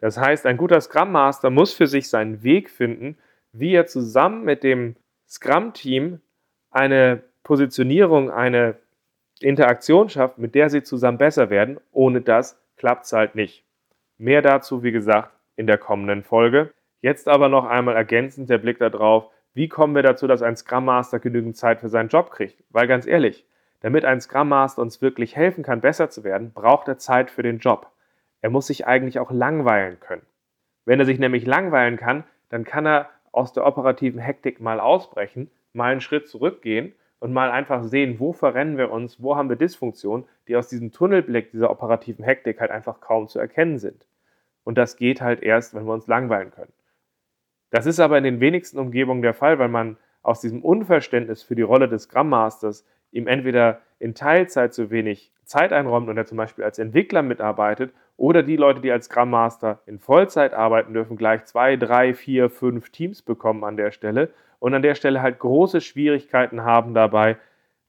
Das 0.00 0.18
heißt, 0.18 0.44
ein 0.44 0.56
guter 0.56 0.80
Scrum 0.80 1.12
Master 1.12 1.48
muss 1.50 1.72
für 1.72 1.86
sich 1.86 2.08
seinen 2.08 2.42
Weg 2.42 2.68
finden, 2.68 3.16
wie 3.52 3.72
er 3.72 3.86
zusammen 3.86 4.42
mit 4.42 4.64
dem 4.64 4.96
Scrum-Team 5.28 6.18
eine 6.72 7.22
Positionierung, 7.44 8.32
eine 8.32 8.74
Interaktion 9.38 10.08
schafft, 10.08 10.38
mit 10.38 10.56
der 10.56 10.68
sie 10.68 10.82
zusammen 10.82 11.18
besser 11.18 11.48
werden, 11.48 11.78
ohne 11.92 12.22
dass 12.22 12.60
klappt 12.76 13.04
es 13.04 13.12
halt 13.12 13.36
nicht. 13.36 13.62
Mehr 14.18 14.42
dazu, 14.42 14.82
wie 14.82 14.90
gesagt, 14.90 15.30
in 15.54 15.68
der 15.68 15.78
kommenden 15.78 16.24
Folge. 16.24 16.72
Jetzt 17.02 17.28
aber 17.28 17.48
noch 17.48 17.66
einmal 17.66 17.94
ergänzend 17.94 18.50
der 18.50 18.58
Blick 18.58 18.80
darauf, 18.80 19.30
wie 19.54 19.68
kommen 19.68 19.94
wir 19.94 20.02
dazu, 20.02 20.26
dass 20.26 20.42
ein 20.42 20.56
Scrum 20.56 20.84
Master 20.84 21.18
genügend 21.18 21.56
Zeit 21.56 21.80
für 21.80 21.88
seinen 21.88 22.08
Job 22.08 22.30
kriegt? 22.30 22.62
Weil 22.70 22.86
ganz 22.86 23.06
ehrlich, 23.06 23.44
damit 23.80 24.04
ein 24.04 24.20
Scrum 24.20 24.48
Master 24.48 24.82
uns 24.82 25.02
wirklich 25.02 25.36
helfen 25.36 25.64
kann, 25.64 25.80
besser 25.80 26.10
zu 26.10 26.22
werden, 26.22 26.52
braucht 26.52 26.86
er 26.88 26.98
Zeit 26.98 27.30
für 27.30 27.42
den 27.42 27.58
Job. 27.58 27.90
Er 28.42 28.50
muss 28.50 28.68
sich 28.68 28.86
eigentlich 28.86 29.18
auch 29.18 29.30
langweilen 29.30 29.98
können. 30.00 30.22
Wenn 30.84 31.00
er 31.00 31.06
sich 31.06 31.18
nämlich 31.18 31.46
langweilen 31.46 31.96
kann, 31.96 32.24
dann 32.48 32.64
kann 32.64 32.86
er 32.86 33.10
aus 33.32 33.52
der 33.52 33.66
operativen 33.66 34.20
Hektik 34.20 34.60
mal 34.60 34.80
ausbrechen, 34.80 35.50
mal 35.72 35.92
einen 35.92 36.00
Schritt 36.00 36.28
zurückgehen 36.28 36.94
und 37.18 37.32
mal 37.32 37.50
einfach 37.50 37.84
sehen, 37.84 38.18
wo 38.18 38.32
verrennen 38.32 38.76
wir 38.76 38.90
uns, 38.90 39.22
wo 39.22 39.36
haben 39.36 39.48
wir 39.48 39.56
Dysfunktionen, 39.56 40.26
die 40.48 40.56
aus 40.56 40.68
diesem 40.68 40.90
Tunnelblick 40.90 41.50
dieser 41.52 41.70
operativen 41.70 42.24
Hektik 42.24 42.60
halt 42.60 42.70
einfach 42.70 43.00
kaum 43.00 43.28
zu 43.28 43.38
erkennen 43.38 43.78
sind. 43.78 44.06
Und 44.64 44.78
das 44.78 44.96
geht 44.96 45.20
halt 45.20 45.42
erst, 45.42 45.74
wenn 45.74 45.84
wir 45.84 45.92
uns 45.92 46.06
langweilen 46.06 46.50
können. 46.50 46.72
Das 47.70 47.86
ist 47.86 48.00
aber 48.00 48.18
in 48.18 48.24
den 48.24 48.40
wenigsten 48.40 48.78
Umgebungen 48.78 49.22
der 49.22 49.34
Fall, 49.34 49.58
weil 49.58 49.68
man 49.68 49.96
aus 50.22 50.40
diesem 50.40 50.62
Unverständnis 50.62 51.42
für 51.42 51.54
die 51.54 51.62
Rolle 51.62 51.88
des 51.88 52.02
Scrum 52.02 52.28
Masters 52.28 52.84
ihm 53.12 53.26
entweder 53.26 53.80
in 53.98 54.14
Teilzeit 54.14 54.74
zu 54.74 54.90
wenig 54.90 55.32
Zeit 55.44 55.72
einräumt 55.72 56.08
und 56.08 56.16
er 56.16 56.26
zum 56.26 56.36
Beispiel 56.38 56.64
als 56.64 56.78
Entwickler 56.78 57.22
mitarbeitet 57.22 57.92
oder 58.16 58.42
die 58.42 58.56
Leute, 58.56 58.80
die 58.80 58.92
als 58.92 59.06
Scrum 59.06 59.30
Master 59.30 59.80
in 59.86 59.98
Vollzeit 59.98 60.52
arbeiten 60.52 60.92
dürfen, 60.92 61.16
gleich 61.16 61.44
zwei, 61.46 61.76
drei, 61.76 62.14
vier, 62.14 62.50
fünf 62.50 62.90
Teams 62.90 63.22
bekommen 63.22 63.64
an 63.64 63.76
der 63.76 63.90
Stelle 63.90 64.30
und 64.58 64.74
an 64.74 64.82
der 64.82 64.94
Stelle 64.94 65.22
halt 65.22 65.38
große 65.38 65.80
Schwierigkeiten 65.80 66.62
haben 66.62 66.94
dabei, 66.94 67.36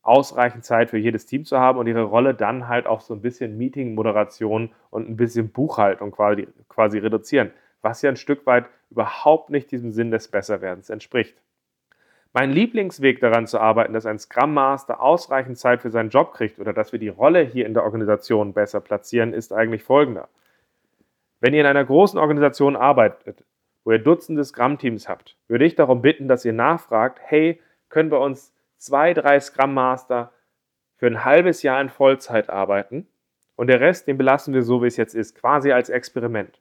ausreichend 0.03 0.65
Zeit 0.65 0.89
für 0.89 0.97
jedes 0.97 1.25
Team 1.25 1.45
zu 1.45 1.59
haben 1.59 1.77
und 1.77 1.85
ihre 1.85 2.03
Rolle 2.03 2.33
dann 2.33 2.67
halt 2.67 2.87
auf 2.87 3.01
so 3.01 3.13
ein 3.13 3.21
bisschen 3.21 3.57
Meeting-Moderation 3.57 4.71
und 4.89 5.09
ein 5.09 5.17
bisschen 5.17 5.49
Buchhaltung 5.49 6.11
quasi, 6.11 6.47
quasi 6.69 6.97
reduzieren, 6.97 7.51
was 7.81 8.01
ja 8.01 8.09
ein 8.09 8.17
Stück 8.17 8.45
weit 8.45 8.65
überhaupt 8.89 9.49
nicht 9.49 9.71
diesem 9.71 9.91
Sinn 9.91 10.11
des 10.11 10.27
Besserwerdens 10.27 10.89
entspricht. 10.89 11.37
Mein 12.33 12.51
Lieblingsweg 12.51 13.19
daran 13.19 13.45
zu 13.45 13.59
arbeiten, 13.59 13.93
dass 13.93 14.05
ein 14.05 14.19
Scrum 14.19 14.53
Master 14.53 15.01
ausreichend 15.01 15.57
Zeit 15.57 15.81
für 15.81 15.91
seinen 15.91 16.09
Job 16.09 16.33
kriegt 16.33 16.59
oder 16.59 16.71
dass 16.71 16.93
wir 16.93 16.99
die 16.99 17.09
Rolle 17.09 17.41
hier 17.41 17.65
in 17.65 17.73
der 17.73 17.83
Organisation 17.83 18.53
besser 18.53 18.79
platzieren, 18.79 19.33
ist 19.33 19.51
eigentlich 19.51 19.83
folgender. 19.83 20.29
Wenn 21.41 21.53
ihr 21.53 21.61
in 21.61 21.67
einer 21.67 21.83
großen 21.83 22.17
Organisation 22.17 22.77
arbeitet, 22.77 23.43
wo 23.83 23.91
ihr 23.91 23.99
Dutzende 23.99 24.45
Scrum-Teams 24.45 25.09
habt, 25.09 25.35
würde 25.47 25.65
ich 25.65 25.75
darum 25.75 26.01
bitten, 26.01 26.27
dass 26.29 26.45
ihr 26.45 26.53
nachfragt, 26.53 27.19
hey, 27.21 27.59
können 27.89 28.11
wir 28.11 28.19
uns 28.19 28.53
zwei, 28.77 29.13
drei 29.13 29.39
Scrum 29.39 29.73
Master 29.73 30.31
für 30.95 31.07
ein 31.07 31.25
halbes 31.25 31.63
Jahr 31.63 31.81
in 31.81 31.89
Vollzeit 31.89 32.49
arbeiten 32.49 33.07
und 33.55 33.67
der 33.67 33.81
Rest, 33.81 34.07
den 34.07 34.17
belassen 34.17 34.53
wir 34.53 34.63
so, 34.63 34.81
wie 34.83 34.87
es 34.87 34.97
jetzt 34.97 35.15
ist, 35.15 35.35
quasi 35.35 35.71
als 35.71 35.89
Experiment. 35.89 36.60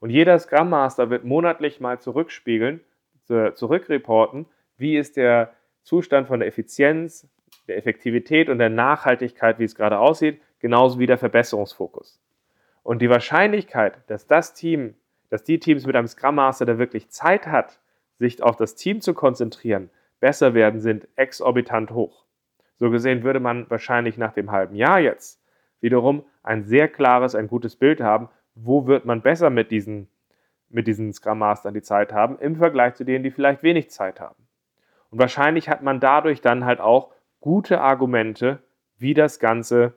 Und 0.00 0.10
jeder 0.10 0.38
Scrum 0.38 0.70
Master 0.70 1.10
wird 1.10 1.24
monatlich 1.24 1.80
mal 1.80 1.98
zurückspiegeln, 1.98 2.80
zurückreporten, 3.26 4.46
wie 4.76 4.96
ist 4.96 5.16
der 5.16 5.52
Zustand 5.82 6.28
von 6.28 6.40
der 6.40 6.48
Effizienz, 6.48 7.28
der 7.66 7.76
Effektivität 7.76 8.48
und 8.48 8.58
der 8.58 8.70
Nachhaltigkeit, 8.70 9.58
wie 9.58 9.64
es 9.64 9.74
gerade 9.74 9.98
aussieht, 9.98 10.40
genauso 10.58 10.98
wie 10.98 11.06
der 11.06 11.18
Verbesserungsfokus. 11.18 12.20
Und 12.82 13.02
die 13.02 13.10
Wahrscheinlichkeit, 13.10 13.98
dass 14.06 14.26
das 14.26 14.54
Team, 14.54 14.94
dass 15.28 15.42
die 15.42 15.58
Teams 15.58 15.86
mit 15.86 15.96
einem 15.96 16.06
Scrum 16.06 16.36
Master, 16.36 16.66
der 16.66 16.78
wirklich 16.78 17.10
Zeit 17.10 17.46
hat, 17.46 17.80
sich 18.18 18.42
auf 18.42 18.56
das 18.56 18.76
Team 18.76 19.00
zu 19.00 19.12
konzentrieren, 19.12 19.90
besser 20.20 20.54
werden, 20.54 20.80
sind 20.80 21.08
exorbitant 21.16 21.90
hoch. 21.90 22.24
So 22.76 22.90
gesehen 22.90 23.22
würde 23.22 23.40
man 23.40 23.68
wahrscheinlich 23.70 24.18
nach 24.18 24.32
dem 24.32 24.50
halben 24.50 24.76
Jahr 24.76 25.00
jetzt 25.00 25.42
wiederum 25.80 26.24
ein 26.42 26.64
sehr 26.64 26.88
klares, 26.88 27.34
ein 27.34 27.48
gutes 27.48 27.76
Bild 27.76 28.00
haben, 28.00 28.28
wo 28.56 28.86
wird 28.86 29.04
man 29.04 29.20
besser 29.20 29.50
mit 29.50 29.70
diesen, 29.70 30.08
mit 30.68 30.86
diesen 30.86 31.12
Scrum 31.12 31.38
Mastern 31.38 31.74
die 31.74 31.82
Zeit 31.82 32.12
haben, 32.12 32.38
im 32.40 32.56
Vergleich 32.56 32.94
zu 32.94 33.04
denen, 33.04 33.22
die 33.22 33.30
vielleicht 33.30 33.62
wenig 33.62 33.90
Zeit 33.90 34.18
haben. 34.18 34.46
Und 35.10 35.20
wahrscheinlich 35.20 35.68
hat 35.68 35.82
man 35.82 36.00
dadurch 36.00 36.40
dann 36.40 36.64
halt 36.64 36.80
auch 36.80 37.12
gute 37.40 37.80
Argumente, 37.80 38.58
wie 38.98 39.14
das 39.14 39.38
Ganze 39.38 39.92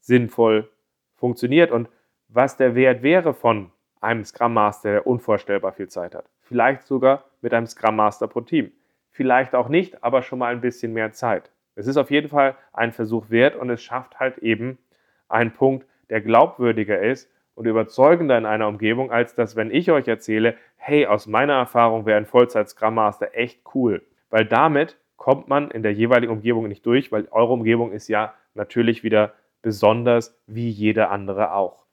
sinnvoll 0.00 0.70
funktioniert 1.14 1.70
und 1.70 1.88
was 2.28 2.56
der 2.56 2.74
Wert 2.74 3.02
wäre 3.02 3.34
von 3.34 3.72
einem 4.00 4.24
Scrum 4.24 4.54
Master, 4.54 4.92
der 4.92 5.06
unvorstellbar 5.06 5.72
viel 5.72 5.88
Zeit 5.88 6.14
hat. 6.14 6.28
Vielleicht 6.40 6.82
sogar 6.82 7.24
mit 7.40 7.54
einem 7.54 7.66
Scrum 7.66 7.96
Master 7.96 8.28
pro 8.28 8.42
Team. 8.42 8.72
Vielleicht 9.10 9.54
auch 9.54 9.68
nicht, 9.68 10.02
aber 10.04 10.22
schon 10.22 10.38
mal 10.38 10.52
ein 10.52 10.60
bisschen 10.60 10.92
mehr 10.92 11.12
Zeit. 11.12 11.50
Es 11.74 11.86
ist 11.86 11.96
auf 11.96 12.10
jeden 12.10 12.28
Fall 12.28 12.56
ein 12.72 12.92
Versuch 12.92 13.30
wert 13.30 13.56
und 13.56 13.70
es 13.70 13.82
schafft 13.82 14.20
halt 14.20 14.38
eben 14.38 14.78
einen 15.28 15.52
Punkt, 15.52 15.86
der 16.10 16.20
glaubwürdiger 16.20 17.00
ist 17.00 17.30
und 17.54 17.66
überzeugender 17.66 18.38
in 18.38 18.46
einer 18.46 18.68
Umgebung, 18.68 19.10
als 19.10 19.34
dass, 19.34 19.56
wenn 19.56 19.70
ich 19.70 19.90
euch 19.90 20.08
erzähle, 20.08 20.56
hey, 20.76 21.06
aus 21.06 21.26
meiner 21.26 21.54
Erfahrung 21.54 22.06
wäre 22.06 22.16
ein 22.16 22.26
Vollzeit-Scrum 22.26 22.94
Master 22.94 23.34
echt 23.34 23.60
cool. 23.74 24.02
Weil 24.30 24.46
damit 24.46 24.98
kommt 25.16 25.48
man 25.48 25.70
in 25.70 25.82
der 25.82 25.92
jeweiligen 25.92 26.32
Umgebung 26.32 26.66
nicht 26.68 26.84
durch, 26.86 27.12
weil 27.12 27.28
eure 27.30 27.52
Umgebung 27.52 27.92
ist 27.92 28.08
ja 28.08 28.34
natürlich 28.54 29.04
wieder 29.04 29.34
besonders 29.62 30.36
wie 30.46 30.68
jede 30.68 31.08
andere 31.08 31.52
auch. 31.52 31.84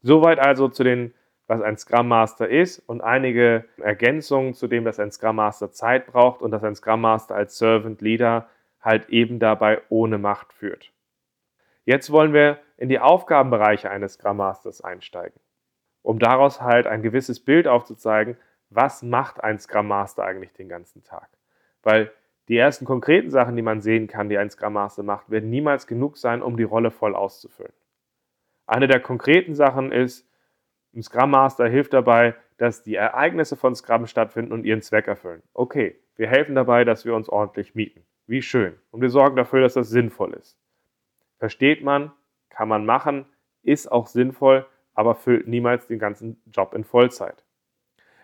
Soweit 0.00 0.38
also 0.38 0.68
zu 0.68 0.82
den, 0.82 1.14
was 1.46 1.60
ein 1.60 1.76
Scrum 1.76 2.08
Master 2.08 2.48
ist 2.48 2.78
und 2.78 3.02
einige 3.02 3.64
Ergänzungen 3.78 4.54
zu 4.54 4.68
dem, 4.68 4.84
dass 4.84 4.98
ein 4.98 5.12
Scrum 5.12 5.36
Master 5.36 5.70
Zeit 5.70 6.06
braucht 6.06 6.40
und 6.40 6.50
dass 6.50 6.64
ein 6.64 6.74
Scrum 6.74 7.02
Master 7.02 7.34
als 7.34 7.58
Servant 7.58 8.00
Leader 8.00 8.48
halt 8.80 9.08
eben 9.10 9.38
dabei 9.38 9.82
ohne 9.90 10.18
Macht 10.18 10.52
führt. 10.52 10.92
Jetzt 11.84 12.10
wollen 12.10 12.32
wir 12.32 12.58
in 12.76 12.88
die 12.88 13.00
Aufgabenbereiche 13.00 13.90
eines 13.90 14.14
Scrum 14.14 14.36
Masters 14.36 14.80
einsteigen, 14.82 15.40
um 16.02 16.18
daraus 16.18 16.60
halt 16.60 16.86
ein 16.86 17.02
gewisses 17.02 17.40
Bild 17.40 17.66
aufzuzeigen, 17.66 18.36
was 18.70 19.02
macht 19.02 19.42
ein 19.42 19.58
Scrum 19.58 19.88
Master 19.88 20.24
eigentlich 20.24 20.52
den 20.52 20.68
ganzen 20.68 21.02
Tag. 21.02 21.28
Weil 21.82 22.12
die 22.48 22.56
ersten 22.56 22.84
konkreten 22.84 23.30
Sachen, 23.30 23.56
die 23.56 23.62
man 23.62 23.80
sehen 23.80 24.08
kann, 24.08 24.28
die 24.28 24.38
ein 24.38 24.50
Scrum 24.50 24.74
Master 24.74 25.02
macht, 25.02 25.30
werden 25.30 25.50
niemals 25.50 25.86
genug 25.86 26.16
sein, 26.18 26.42
um 26.42 26.56
die 26.56 26.62
Rolle 26.62 26.90
voll 26.90 27.14
auszufüllen. 27.14 27.72
Eine 28.66 28.86
der 28.86 29.00
konkreten 29.00 29.54
Sachen 29.54 29.92
ist, 29.92 30.28
ein 30.94 31.02
Scrum 31.02 31.30
Master 31.30 31.68
hilft 31.68 31.92
dabei, 31.92 32.34
dass 32.58 32.82
die 32.82 32.94
Ereignisse 32.94 33.56
von 33.56 33.74
Scrum 33.74 34.06
stattfinden 34.06 34.52
und 34.52 34.64
ihren 34.64 34.82
Zweck 34.82 35.08
erfüllen. 35.08 35.42
Okay, 35.52 35.98
wir 36.16 36.28
helfen 36.28 36.54
dabei, 36.54 36.84
dass 36.84 37.04
wir 37.04 37.14
uns 37.14 37.28
ordentlich 37.28 37.74
mieten. 37.74 38.04
Wie 38.26 38.42
schön. 38.42 38.78
Und 38.90 39.00
wir 39.00 39.10
sorgen 39.10 39.36
dafür, 39.36 39.60
dass 39.60 39.74
das 39.74 39.88
sinnvoll 39.88 40.34
ist. 40.34 40.61
Versteht 41.42 41.82
man, 41.82 42.12
kann 42.50 42.68
man 42.68 42.86
machen, 42.86 43.26
ist 43.64 43.90
auch 43.90 44.06
sinnvoll, 44.06 44.64
aber 44.94 45.16
füllt 45.16 45.48
niemals 45.48 45.88
den 45.88 45.98
ganzen 45.98 46.40
Job 46.46 46.72
in 46.72 46.84
Vollzeit. 46.84 47.44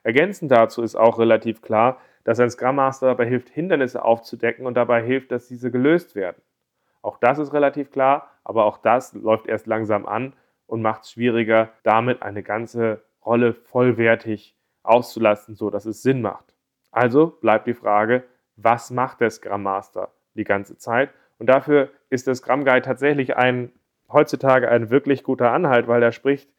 Ergänzend 0.05 0.53
dazu 0.53 0.83
ist 0.83 0.95
auch 0.95 1.19
relativ 1.19 1.61
klar, 1.61 2.01
dass 2.23 2.39
ein 2.39 2.49
Scrum 2.49 2.77
Master 2.77 3.09
dabei 3.09 3.27
hilft, 3.27 3.49
Hindernisse 3.49 4.05
aufzudecken 4.05 4.67
und 4.67 4.75
dabei 4.75 5.03
hilft, 5.03 5.33
dass 5.33 5.49
diese 5.49 5.73
gelöst 5.73 6.15
werden. 6.15 6.41
Auch 7.03 7.19
das 7.19 7.41
ist 7.41 7.53
relativ 7.53 7.91
klar, 7.91 8.31
aber 8.45 8.67
auch 8.67 8.79
das 8.79 9.15
läuft 9.15 9.49
erst 9.49 9.67
langsam 9.67 10.07
an 10.07 10.33
und 10.67 10.81
macht 10.81 11.03
es 11.03 11.11
schwieriger, 11.11 11.73
damit 11.83 12.23
eine 12.23 12.45
ganze 12.45 13.03
Rolle 13.27 13.53
vollwertig 13.53 14.55
auszulasten, 14.85 15.57
so 15.57 15.71
dass 15.71 15.87
es 15.87 16.03
Sinn 16.03 16.23
macht. 16.23 16.55
Also 16.93 17.27
bleibt 17.27 17.67
die 17.67 17.75
Frage, 17.75 18.23
was 18.55 18.93
macht 18.93 19.21
der 19.23 19.31
Scrum 19.31 19.65
Master 19.65 20.13
die 20.35 20.45
ganze 20.45 20.77
Zeit? 20.77 21.11
Und 21.39 21.47
dafür 21.47 21.91
ist 22.11 22.27
der 22.27 22.35
Scrum 22.35 22.65
Guide 22.65 22.83
tatsächlich 22.83 23.37
ein 23.37 23.73
heutzutage 24.11 24.69
ein 24.69 24.91
wirklich 24.91 25.23
guter 25.23 25.53
Anhalt, 25.53 25.87
weil 25.87 26.03
er 26.03 26.13
spricht 26.13 26.51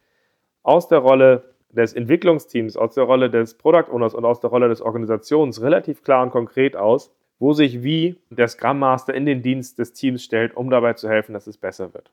aus 0.64 0.88
der 0.88 1.00
Rolle 1.00 1.56
des 1.72 1.94
Entwicklungsteams, 1.94 2.78
aus 2.78 2.96
der 2.96 3.04
Rolle 3.04 3.30
des 3.30 3.58
Product 3.58 3.92
Owners 3.92 4.14
und 4.14 4.26
aus 4.26 4.40
der 4.40 4.50
Rolle 4.50 4.70
des 4.70 4.82
Organisations 4.82 5.62
relativ 5.62 6.04
klar 6.04 6.24
und 6.24 6.32
konkret 6.32 6.76
aus, 6.76 7.14
wo 7.38 7.54
sich 7.54 7.84
wie 7.84 8.18
der 8.30 8.48
Scrum 8.48 8.80
Master 8.80 9.14
in 9.14 9.26
den 9.26 9.42
Dienst 9.42 9.80
des 9.80 9.94
Teams 9.94 10.24
stellt, 10.24 10.56
um 10.56 10.70
dabei 10.70 10.94
zu 10.94 11.08
helfen, 11.08 11.34
dass 11.34 11.48
es 11.48 11.58
besser 11.58 11.94
wird. 11.94 12.12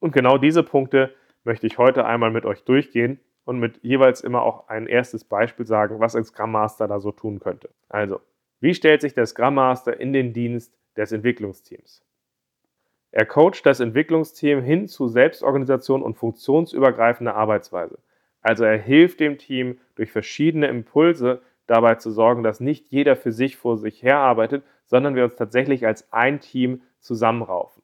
Und 0.00 0.12
genau 0.12 0.38
diese 0.38 0.62
Punkte 0.62 1.14
möchte 1.44 1.66
ich 1.66 1.78
heute 1.78 2.04
einmal 2.04 2.30
mit 2.30 2.44
euch 2.44 2.64
durchgehen 2.64 3.20
und 3.44 3.58
mit 3.58 3.82
jeweils 3.82 4.20
immer 4.20 4.42
auch 4.42 4.68
ein 4.68 4.86
erstes 4.86 5.24
Beispiel 5.24 5.66
sagen, 5.66 6.00
was 6.00 6.16
ein 6.16 6.24
Scrum 6.24 6.52
Master 6.52 6.88
da 6.88 7.00
so 7.00 7.12
tun 7.12 7.40
könnte. 7.40 7.70
Also, 7.88 8.20
wie 8.60 8.74
stellt 8.74 9.00
sich 9.00 9.14
der 9.14 9.26
Scrum 9.26 9.54
Master 9.54 9.98
in 9.98 10.12
den 10.12 10.32
Dienst 10.32 10.77
des 10.98 11.12
Entwicklungsteams? 11.12 12.02
Er 13.10 13.24
coacht 13.24 13.64
das 13.64 13.80
Entwicklungsteam 13.80 14.60
hin 14.60 14.86
zu 14.86 15.08
Selbstorganisation 15.08 16.02
und 16.02 16.14
funktionsübergreifender 16.18 17.34
Arbeitsweise. 17.34 17.98
Also 18.42 18.64
er 18.64 18.76
hilft 18.76 19.20
dem 19.20 19.38
Team 19.38 19.78
durch 19.94 20.12
verschiedene 20.12 20.66
Impulse 20.66 21.40
dabei 21.66 21.94
zu 21.94 22.10
sorgen, 22.10 22.42
dass 22.42 22.60
nicht 22.60 22.88
jeder 22.88 23.16
für 23.16 23.32
sich 23.32 23.56
vor 23.56 23.78
sich 23.78 24.02
her 24.02 24.18
arbeitet, 24.18 24.62
sondern 24.84 25.14
wir 25.14 25.24
uns 25.24 25.36
tatsächlich 25.36 25.86
als 25.86 26.12
ein 26.12 26.40
Team 26.40 26.82
zusammenraufen. 27.00 27.82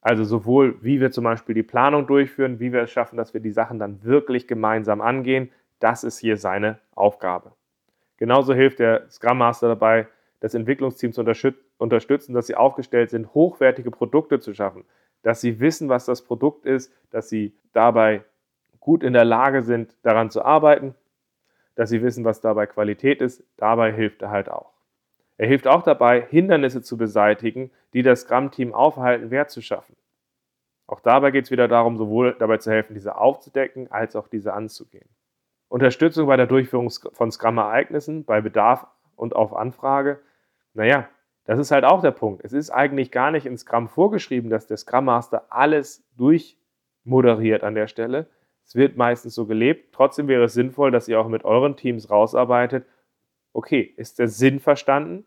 Also 0.00 0.24
sowohl, 0.24 0.76
wie 0.82 1.00
wir 1.00 1.10
zum 1.10 1.24
Beispiel 1.24 1.54
die 1.54 1.62
Planung 1.62 2.06
durchführen, 2.06 2.60
wie 2.60 2.72
wir 2.72 2.82
es 2.82 2.90
schaffen, 2.90 3.16
dass 3.16 3.32
wir 3.32 3.40
die 3.40 3.50
Sachen 3.50 3.78
dann 3.78 4.02
wirklich 4.02 4.46
gemeinsam 4.46 5.00
angehen, 5.00 5.50
das 5.78 6.04
ist 6.04 6.18
hier 6.18 6.36
seine 6.36 6.78
Aufgabe. 6.94 7.52
Genauso 8.16 8.54
hilft 8.54 8.78
der 8.80 9.08
Scrum 9.10 9.38
Master 9.38 9.68
dabei, 9.68 10.06
das 10.44 10.52
Entwicklungsteam 10.52 11.14
zu 11.14 11.24
unterstützen, 11.78 12.34
dass 12.34 12.46
sie 12.46 12.54
aufgestellt 12.54 13.08
sind, 13.08 13.32
hochwertige 13.32 13.90
Produkte 13.90 14.40
zu 14.40 14.52
schaffen, 14.52 14.84
dass 15.22 15.40
sie 15.40 15.58
wissen, 15.58 15.88
was 15.88 16.04
das 16.04 16.20
Produkt 16.20 16.66
ist, 16.66 16.92
dass 17.10 17.30
sie 17.30 17.54
dabei 17.72 18.24
gut 18.78 19.02
in 19.02 19.14
der 19.14 19.24
Lage 19.24 19.62
sind, 19.62 19.96
daran 20.02 20.28
zu 20.28 20.44
arbeiten, 20.44 20.94
dass 21.76 21.88
sie 21.88 22.02
wissen, 22.02 22.26
was 22.26 22.42
dabei 22.42 22.66
Qualität 22.66 23.22
ist. 23.22 23.42
Dabei 23.56 23.90
hilft 23.90 24.20
er 24.20 24.28
halt 24.28 24.50
auch. 24.50 24.74
Er 25.38 25.46
hilft 25.46 25.66
auch 25.66 25.80
dabei, 25.80 26.20
Hindernisse 26.20 26.82
zu 26.82 26.98
beseitigen, 26.98 27.70
die 27.94 28.02
das 28.02 28.20
Scrum-Team 28.20 28.74
aufhalten, 28.74 29.30
Wert 29.30 29.50
zu 29.50 29.62
schaffen. 29.62 29.96
Auch 30.86 31.00
dabei 31.00 31.30
geht 31.30 31.46
es 31.46 31.52
wieder 31.52 31.68
darum, 31.68 31.96
sowohl 31.96 32.36
dabei 32.38 32.58
zu 32.58 32.70
helfen, 32.70 32.92
diese 32.92 33.16
aufzudecken, 33.16 33.90
als 33.90 34.14
auch 34.14 34.28
diese 34.28 34.52
anzugehen. 34.52 35.08
Unterstützung 35.70 36.26
bei 36.26 36.36
der 36.36 36.46
Durchführung 36.46 36.90
von 36.90 37.32
Scrum-Ereignissen, 37.32 38.26
bei 38.26 38.42
Bedarf 38.42 38.86
und 39.16 39.34
auf 39.34 39.54
Anfrage. 39.54 40.20
Naja, 40.74 41.08
das 41.44 41.58
ist 41.58 41.70
halt 41.70 41.84
auch 41.84 42.02
der 42.02 42.10
Punkt. 42.10 42.44
Es 42.44 42.52
ist 42.52 42.70
eigentlich 42.70 43.10
gar 43.10 43.30
nicht 43.30 43.46
in 43.46 43.56
Scrum 43.56 43.88
vorgeschrieben, 43.88 44.50
dass 44.50 44.66
der 44.66 44.76
Scrum 44.76 45.06
Master 45.06 45.46
alles 45.50 46.04
durchmoderiert 46.16 47.62
an 47.62 47.74
der 47.74 47.86
Stelle, 47.86 48.28
es 48.66 48.74
wird 48.74 48.96
meistens 48.96 49.34
so 49.34 49.46
gelebt. 49.46 49.92
Trotzdem 49.92 50.28
wäre 50.28 50.44
es 50.44 50.54
sinnvoll, 50.54 50.90
dass 50.90 51.08
ihr 51.08 51.20
auch 51.20 51.28
mit 51.28 51.44
euren 51.44 51.76
Teams 51.76 52.10
rausarbeitet. 52.10 52.86
Okay, 53.52 53.92
ist 53.96 54.18
der 54.18 54.28
Sinn 54.28 54.58
verstanden? 54.58 55.24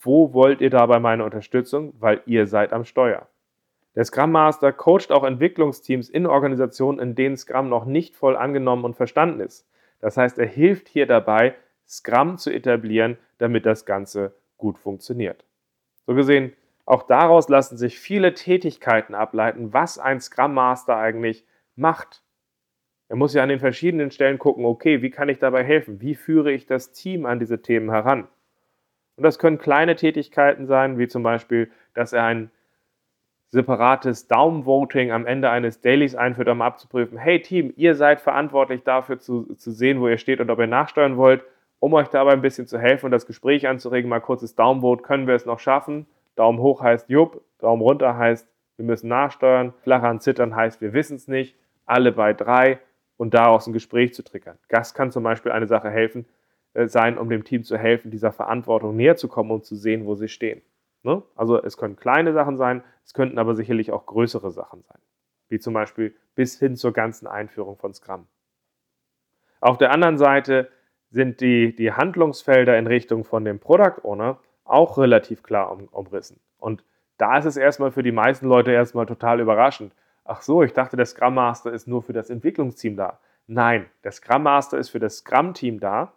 Wo 0.00 0.34
wollt 0.34 0.60
ihr 0.60 0.70
dabei 0.70 0.98
meine 0.98 1.24
Unterstützung? 1.24 1.94
Weil 2.00 2.22
ihr 2.26 2.46
seid 2.46 2.72
am 2.72 2.84
Steuer. 2.84 3.28
Der 3.94 4.04
Scrum 4.04 4.32
Master 4.32 4.72
coacht 4.72 5.12
auch 5.12 5.22
Entwicklungsteams 5.22 6.08
in 6.08 6.26
Organisationen, 6.26 6.98
in 6.98 7.14
denen 7.14 7.36
Scrum 7.36 7.68
noch 7.68 7.84
nicht 7.84 8.16
voll 8.16 8.36
angenommen 8.36 8.84
und 8.84 8.96
verstanden 8.96 9.40
ist. 9.40 9.68
Das 10.00 10.16
heißt, 10.16 10.38
er 10.38 10.46
hilft 10.46 10.88
hier 10.88 11.06
dabei, 11.06 11.54
Scrum 11.86 12.38
zu 12.38 12.50
etablieren, 12.50 13.18
damit 13.38 13.66
das 13.66 13.84
Ganze 13.84 14.34
gut 14.62 14.78
funktioniert. 14.78 15.44
So 16.06 16.14
gesehen, 16.14 16.52
auch 16.86 17.02
daraus 17.02 17.48
lassen 17.48 17.76
sich 17.76 17.98
viele 17.98 18.32
Tätigkeiten 18.32 19.14
ableiten, 19.14 19.72
was 19.72 19.98
ein 19.98 20.20
Scrum 20.20 20.54
Master 20.54 20.96
eigentlich 20.96 21.44
macht. 21.74 22.22
Er 23.08 23.16
muss 23.16 23.34
ja 23.34 23.42
an 23.42 23.48
den 23.48 23.58
verschiedenen 23.58 24.12
Stellen 24.12 24.38
gucken, 24.38 24.64
okay, 24.64 25.02
wie 25.02 25.10
kann 25.10 25.28
ich 25.28 25.38
dabei 25.38 25.64
helfen? 25.64 26.00
Wie 26.00 26.14
führe 26.14 26.52
ich 26.52 26.64
das 26.66 26.92
Team 26.92 27.26
an 27.26 27.40
diese 27.40 27.60
Themen 27.60 27.90
heran? 27.90 28.28
Und 29.16 29.24
das 29.24 29.40
können 29.40 29.58
kleine 29.58 29.96
Tätigkeiten 29.96 30.66
sein, 30.66 30.96
wie 30.96 31.08
zum 31.08 31.24
Beispiel, 31.24 31.70
dass 31.94 32.12
er 32.12 32.24
ein 32.24 32.50
separates 33.48 34.28
Daumenvoting 34.28 35.10
am 35.10 35.26
Ende 35.26 35.50
eines 35.50 35.80
Dailies 35.80 36.14
einführt, 36.14 36.48
um 36.48 36.62
abzuprüfen, 36.62 37.18
hey 37.18 37.42
Team, 37.42 37.72
ihr 37.76 37.96
seid 37.96 38.20
verantwortlich 38.20 38.84
dafür 38.84 39.18
zu, 39.18 39.54
zu 39.56 39.72
sehen, 39.72 40.00
wo 40.00 40.08
ihr 40.08 40.18
steht 40.18 40.40
und 40.40 40.50
ob 40.50 40.60
ihr 40.60 40.68
nachsteuern 40.68 41.16
wollt, 41.16 41.44
um 41.82 41.94
euch 41.94 42.06
dabei 42.06 42.30
ein 42.30 42.42
bisschen 42.42 42.68
zu 42.68 42.78
helfen 42.78 43.06
und 43.06 43.10
das 43.10 43.26
Gespräch 43.26 43.66
anzuregen, 43.66 44.08
mal 44.08 44.20
kurzes 44.20 44.54
Daumenvote, 44.54 45.02
können 45.02 45.26
wir 45.26 45.34
es 45.34 45.46
noch 45.46 45.58
schaffen? 45.58 46.06
Daumen 46.36 46.60
hoch 46.60 46.80
heißt 46.80 47.10
Jupp, 47.10 47.42
Daumen 47.58 47.82
runter 47.82 48.16
heißt, 48.16 48.48
wir 48.76 48.84
müssen 48.84 49.08
nachsteuern, 49.08 49.74
flacher 49.82 50.16
Zittern 50.20 50.54
heißt, 50.54 50.80
wir 50.80 50.92
wissen 50.92 51.16
es 51.16 51.26
nicht, 51.26 51.56
alle 51.84 52.12
bei 52.12 52.34
drei 52.34 52.78
und 53.16 53.34
daraus 53.34 53.66
ein 53.66 53.72
Gespräch 53.72 54.14
zu 54.14 54.22
triggern. 54.22 54.58
Das 54.68 54.94
kann 54.94 55.10
zum 55.10 55.24
Beispiel 55.24 55.50
eine 55.50 55.66
Sache 55.66 55.90
helfen, 55.90 56.24
äh, 56.74 56.86
sein, 56.86 57.18
um 57.18 57.28
dem 57.28 57.42
Team 57.42 57.64
zu 57.64 57.76
helfen, 57.76 58.12
dieser 58.12 58.30
Verantwortung 58.30 58.94
näher 58.94 59.16
zu 59.16 59.26
kommen 59.26 59.50
und 59.50 59.64
zu 59.64 59.74
sehen, 59.74 60.06
wo 60.06 60.14
sie 60.14 60.28
stehen. 60.28 60.62
Ne? 61.02 61.24
Also 61.34 61.60
es 61.60 61.76
können 61.76 61.96
kleine 61.96 62.32
Sachen 62.32 62.56
sein, 62.56 62.84
es 63.04 63.12
könnten 63.12 63.40
aber 63.40 63.56
sicherlich 63.56 63.90
auch 63.90 64.06
größere 64.06 64.52
Sachen 64.52 64.82
sein, 64.82 65.00
wie 65.48 65.58
zum 65.58 65.74
Beispiel 65.74 66.14
bis 66.36 66.60
hin 66.60 66.76
zur 66.76 66.92
ganzen 66.92 67.26
Einführung 67.26 67.76
von 67.76 67.92
Scrum. 67.92 68.28
Auf 69.60 69.78
der 69.78 69.90
anderen 69.90 70.16
Seite 70.16 70.68
sind 71.12 71.40
die, 71.40 71.76
die 71.76 71.92
Handlungsfelder 71.92 72.76
in 72.78 72.86
Richtung 72.86 73.24
von 73.24 73.44
dem 73.44 73.60
Product 73.60 74.02
Owner 74.02 74.38
auch 74.64 74.96
relativ 74.96 75.42
klar 75.42 75.70
um, 75.70 75.88
umrissen. 75.88 76.40
Und 76.58 76.82
da 77.18 77.38
ist 77.38 77.44
es 77.44 77.56
erstmal 77.56 77.92
für 77.92 78.02
die 78.02 78.12
meisten 78.12 78.48
Leute 78.48 78.72
erstmal 78.72 79.06
total 79.06 79.40
überraschend. 79.40 79.92
Ach 80.24 80.40
so, 80.40 80.62
ich 80.62 80.72
dachte, 80.72 80.96
der 80.96 81.06
Scrum 81.06 81.34
Master 81.34 81.70
ist 81.70 81.86
nur 81.86 82.02
für 82.02 82.14
das 82.14 82.30
Entwicklungsteam 82.30 82.96
da. 82.96 83.18
Nein, 83.46 83.86
der 84.04 84.12
Scrum 84.12 84.44
Master 84.44 84.78
ist 84.78 84.88
für 84.88 85.00
das 85.00 85.18
Scrum-Team 85.18 85.80
da 85.80 86.12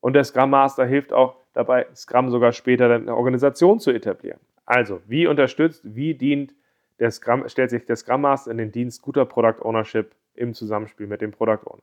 und 0.00 0.12
der 0.12 0.24
Scrum 0.24 0.50
Master 0.50 0.86
hilft 0.86 1.12
auch 1.12 1.36
dabei, 1.52 1.86
Scrum 1.94 2.30
sogar 2.30 2.52
später 2.52 2.94
eine 2.94 3.16
Organisation 3.16 3.80
zu 3.80 3.90
etablieren. 3.90 4.38
Also, 4.66 5.00
wie 5.06 5.26
unterstützt, 5.26 5.82
wie 5.84 6.14
dient 6.14 6.54
der 7.00 7.10
Scrum, 7.10 7.48
stellt 7.48 7.70
sich 7.70 7.86
der 7.86 7.96
Scrum 7.96 8.20
Master 8.20 8.52
in 8.52 8.58
den 8.58 8.70
Dienst 8.70 9.02
guter 9.02 9.24
Product 9.24 9.62
Ownership 9.62 10.14
im 10.34 10.54
Zusammenspiel 10.54 11.08
mit 11.08 11.22
dem 11.22 11.32
Product 11.32 11.66
Owner. 11.66 11.82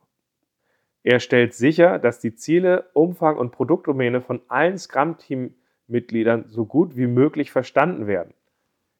Er 1.08 1.20
stellt 1.20 1.54
sicher, 1.54 1.98
dass 1.98 2.20
die 2.20 2.34
Ziele, 2.34 2.90
Umfang 2.92 3.38
und 3.38 3.50
Produktdomäne 3.50 4.20
von 4.20 4.42
allen 4.48 4.76
Scrum-Team-Mitgliedern 4.76 6.44
so 6.48 6.66
gut 6.66 6.98
wie 6.98 7.06
möglich 7.06 7.50
verstanden 7.50 8.06
werden. 8.06 8.34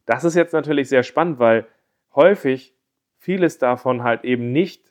Das 0.06 0.24
ist 0.24 0.34
jetzt 0.34 0.54
natürlich 0.54 0.88
sehr 0.88 1.02
spannend, 1.02 1.38
weil 1.38 1.66
häufig 2.14 2.74
vieles 3.18 3.58
davon 3.58 4.04
halt 4.04 4.24
eben 4.24 4.52
nicht 4.52 4.90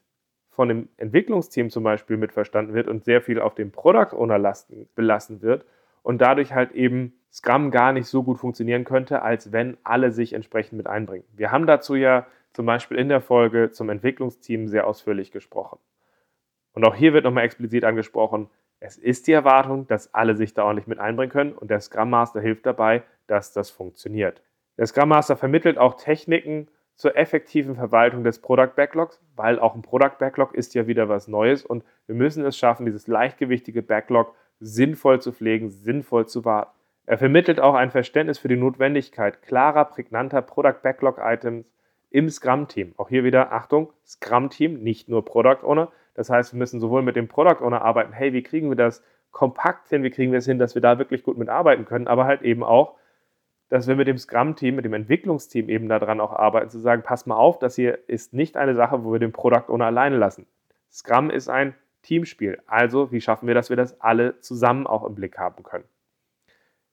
von 0.52 0.68
dem 0.68 0.90
Entwicklungsteam 0.98 1.72
zum 1.72 1.84
Beispiel 1.84 2.18
mit 2.18 2.34
verstanden 2.34 2.76
wird 2.76 2.88
und 2.88 3.04
sehr 3.04 3.24
viel 3.24 3.42
auf 3.42 3.56
dem 3.56 3.72
Product 3.72 4.16
Owner 4.16 4.38
lasten, 4.38 4.88
belassen 4.94 5.42
wird 5.42 5.66
und 6.04 6.22
dadurch 6.22 6.54
halt 6.54 6.74
eben 6.74 7.14
Scrum 7.32 7.72
gar 7.72 7.94
nicht 7.94 8.06
so 8.06 8.22
gut 8.22 8.38
funktionieren 8.38 8.84
könnte, 8.84 9.24
als 9.24 9.52
wenn 9.52 9.78
alle 9.84 10.12
sich 10.12 10.34
entsprechend 10.34 10.78
mit 10.78 10.86
einbringen. 10.86 11.26
Wir 11.36 11.50
haben 11.50 11.66
dazu 11.66 11.96
ja 11.96 12.28
zum 12.54 12.68
Beispiel 12.68 13.00
in 13.00 13.10
der 13.10 13.22
Folge 13.22 13.72
zum 13.72 13.90
Entwicklungsteam 13.90 14.68
sehr 14.68 14.86
ausführlich 14.86 15.32
gesprochen. 15.32 15.80
Und 16.78 16.86
auch 16.86 16.94
hier 16.94 17.12
wird 17.14 17.24
nochmal 17.24 17.44
explizit 17.44 17.84
angesprochen, 17.84 18.52
es 18.80 19.00
ist 19.00 19.26
die 19.26 19.32
Erwartung, 19.32 19.88
dass 19.88 20.14
alle 20.14 20.36
sich 20.36 20.54
da 20.54 20.64
ordentlich 20.64 20.86
mit 20.86 21.00
einbringen 21.00 21.32
können 21.32 21.54
und 21.54 21.72
der 21.72 21.80
Scrum 21.80 22.12
Master 22.12 22.40
hilft 22.40 22.68
dabei, 22.68 23.02
dass 23.26 23.52
das 23.52 23.72
funktioniert. 23.72 24.44
Der 24.78 24.86
Scrum 24.86 25.10
Master 25.10 25.36
vermittelt 25.36 25.80
auch 25.80 25.96
Techniken 25.96 26.68
zur 26.94 27.18
effektiven 27.18 27.74
Verwaltung 27.74 28.24
des 28.24 28.38
Product 28.38 28.76
Backlogs, 28.76 29.20
weil 29.36 29.58
auch 29.58 29.74
ein 29.74 29.82
Product 29.82 30.20
Backlog 30.20 30.54
ist 30.54 30.76
ja 30.76 30.86
wieder 30.86 31.10
was 31.10 31.28
Neues 31.28 31.66
und 31.66 31.84
wir 32.06 32.14
müssen 32.14 32.46
es 32.46 32.56
schaffen, 32.56 32.86
dieses 32.86 33.08
leichtgewichtige 33.08 33.82
Backlog 33.82 34.36
sinnvoll 34.60 35.20
zu 35.20 35.32
pflegen, 35.32 35.72
sinnvoll 35.72 36.28
zu 36.28 36.46
warten. 36.46 36.78
Er 37.08 37.18
vermittelt 37.18 37.60
auch 37.60 37.74
ein 37.74 37.90
Verständnis 37.90 38.38
für 38.38 38.50
die 38.50 38.56
Notwendigkeit 38.56 39.42
klarer, 39.42 39.86
prägnanter 39.86 40.44
Product 40.44 40.84
Backlog 40.84 41.18
Items 41.20 41.66
im 42.12 42.30
Scrum-Team. 42.30 42.94
Auch 42.98 43.10
hier 43.10 43.24
wieder 43.24 43.52
Achtung, 43.52 43.92
Scrum-Team, 44.06 44.84
nicht 44.84 45.10
nur 45.10 45.26
Product 45.26 45.64
Owner. 45.64 45.92
Das 46.18 46.32
heißt, 46.32 46.52
wir 46.52 46.58
müssen 46.58 46.80
sowohl 46.80 47.04
mit 47.04 47.16
dem 47.16 47.28
Product 47.28 47.64
Owner 47.64 47.84
arbeiten, 47.84 48.12
hey, 48.12 48.34
wie 48.34 48.42
kriegen 48.42 48.70
wir 48.70 48.76
das 48.76 49.04
kompakt 49.32 49.88
hin, 49.90 50.02
wie 50.02 50.10
kriegen 50.10 50.32
wir 50.32 50.40
es 50.40 50.48
hin, 50.48 50.58
dass 50.58 50.74
wir 50.74 50.82
da 50.82 50.98
wirklich 50.98 51.24
gut 51.24 51.38
mitarbeiten 51.38 51.86
können, 51.86 52.08
aber 52.08 52.26
halt 52.26 52.42
eben 52.42 52.64
auch, 52.64 52.96
dass 53.70 53.88
wir 53.88 53.96
mit 53.96 54.08
dem 54.08 54.18
Scrum-Team, 54.18 54.76
mit 54.76 54.86
dem 54.86 54.94
Entwicklungsteam 54.94 55.70
eben 55.70 55.88
daran 55.88 56.20
auch 56.20 56.34
arbeiten, 56.34 56.70
zu 56.70 56.80
sagen, 56.80 57.04
pass 57.04 57.28
mal 57.28 57.36
auf, 57.36 57.60
das 57.60 57.76
hier 57.76 58.00
ist 58.08 58.34
nicht 58.34 58.58
eine 58.58 58.74
Sache, 58.74 59.04
wo 59.04 59.12
wir 59.12 59.20
den 59.20 59.32
Product 59.32 59.70
Owner 59.70 59.86
alleine 59.86 60.18
lassen. 60.18 60.48
Scrum 60.92 61.30
ist 61.30 61.50
ein 61.50 61.76
Teamspiel. 62.02 62.60
Also, 62.66 63.12
wie 63.12 63.22
schaffen 63.22 63.46
wir, 63.46 63.54
dass 63.54 63.70
wir 63.70 63.78
das 63.78 64.02
alle 64.02 64.40
zusammen 64.40 64.88
auch 64.88 65.06
im 65.06 65.14
Blick 65.14 65.38
haben 65.38 65.62
können? 65.62 65.84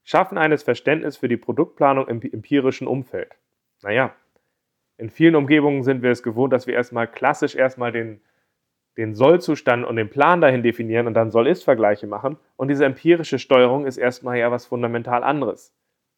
Schaffen 0.03 0.37
eines 0.37 0.61
Verständnis 0.61 1.17
für 1.17 1.29
die 1.29 1.37
Produktplanung 1.37 2.07
im 2.07 2.21
empirischen 2.21 2.85
Umfeld. 2.85 3.31
Naja, 3.81 4.13
in 4.97 5.09
vielen 5.09 5.35
Umgebungen 5.35 5.81
sind 5.81 6.03
wir 6.03 6.11
es 6.11 6.21
gewohnt, 6.21 6.53
dass 6.53 6.67
wir 6.67 6.75
erstmal 6.75 7.07
klassisch 7.07 7.55
erstmal 7.55 7.91
den, 7.91 8.21
den 8.97 9.13
Soll-Zustand 9.13 9.85
und 9.85 9.97
den 9.97 10.09
Plan 10.09 10.41
dahin 10.41 10.63
definieren 10.63 11.07
und 11.07 11.13
dann 11.13 11.31
Soll-Ist-Vergleiche 11.31 12.07
machen. 12.07 12.37
Und 12.55 12.69
diese 12.69 12.85
empirische 12.85 13.39
Steuerung 13.39 13.85
ist 13.85 13.97
erstmal 13.97 14.37
ja 14.37 14.51
was 14.51 14.65
fundamental 14.65 15.23
anderes. 15.23 15.73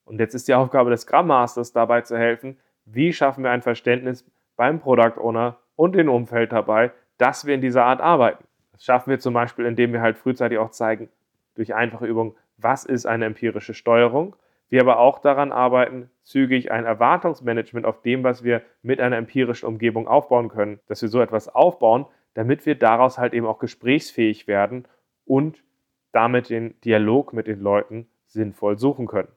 Und 0.06 0.20
jetzt 0.20 0.36
ist 0.36 0.48
die 0.48 0.54
Aufgabe 0.54 0.90
des 0.90 1.02
Scrum 1.02 1.28
Masters 1.28 1.74
dabei 1.74 2.02
zu 2.02 2.18
helfen, 2.18 2.58
wie 2.86 3.12
schaffen 3.12 3.44
wir 3.44 3.52
ein 3.52 3.62
Verständnis 3.62 4.26
beim 4.56 4.80
Product 4.80 5.20
Owner 5.20 5.58
und 5.76 5.96
dem 5.96 6.10
Umfeld 6.10 6.52
dabei, 6.52 6.92
dass 7.18 7.46
wir 7.46 7.56
in 7.56 7.62
dieser 7.62 7.86
Art 7.86 8.00
arbeiten. 8.00 8.44
Das 8.72 8.86
schaffen 8.86 9.10
wir 9.10 9.20
zum 9.20 9.34
Beispiel, 9.34 9.66
indem 9.66 9.92
wir 9.92 10.02
halt 10.02 10.18
frühzeitig 10.18 10.58
auch 10.60 10.72
zeigen, 10.72 11.10
durch 11.56 11.74
einfache 11.74 12.06
Übungen, 12.06 12.36
was 12.58 12.86
ist 12.86 13.06
eine 13.06 13.26
empirische 13.26 13.74
Steuerung. 13.74 14.36
Wir 14.70 14.82
aber 14.82 15.00
auch 15.00 15.20
daran 15.20 15.52
arbeiten, 15.52 16.10
zügig 16.24 16.72
ein 16.72 16.86
Erwartungsmanagement 16.86 17.86
auf 17.86 18.02
dem, 18.02 18.24
was 18.24 18.44
wir 18.44 18.62
mit 18.82 19.00
einer 19.00 19.18
empirischen 19.18 19.68
Umgebung 19.68 20.08
aufbauen 20.08 20.50
können, 20.50 20.80
dass 20.88 21.02
wir 21.02 21.10
so 21.10 21.22
etwas 21.22 21.54
aufbauen, 21.54 22.06
damit 22.38 22.68
wir 22.68 22.76
daraus 22.76 23.18
halt 23.18 23.34
eben 23.34 23.48
auch 23.48 23.58
gesprächsfähig 23.58 24.46
werden 24.46 24.88
und 25.26 25.64
damit 26.12 26.52
den 26.52 26.80
Dialog 26.82 27.34
mit 27.34 27.48
den 27.48 27.60
Leuten 27.60 28.08
sinnvoll 28.28 28.78
suchen 28.78 29.08
können. 29.08 29.32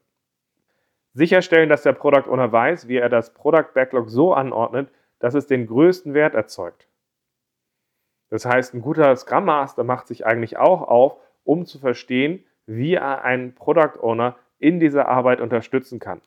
Sicherstellen, 1.14 1.70
dass 1.70 1.82
der 1.82 1.94
Product 1.94 2.30
Owner 2.30 2.52
weiß, 2.52 2.88
wie 2.88 2.98
er 2.98 3.08
das 3.08 3.32
Product 3.32 3.72
Backlog 3.72 4.10
so 4.10 4.34
anordnet, 4.34 4.90
dass 5.18 5.32
es 5.32 5.46
den 5.46 5.66
größten 5.66 6.12
Wert 6.12 6.34
erzeugt. 6.34 6.88
Das 8.28 8.44
heißt, 8.44 8.74
ein 8.74 8.82
guter 8.82 9.16
Scrum 9.16 9.46
Master 9.46 9.82
macht 9.82 10.06
sich 10.06 10.26
eigentlich 10.26 10.58
auch 10.58 10.82
auf, 10.82 11.16
um 11.42 11.64
zu 11.64 11.78
verstehen, 11.78 12.44
wie 12.66 12.96
er 12.96 13.24
einen 13.24 13.54
Product 13.54 13.98
Owner 14.02 14.36
in 14.58 14.78
dieser 14.78 15.08
Arbeit 15.08 15.40
unterstützen 15.40 16.00
kann. 16.00 16.20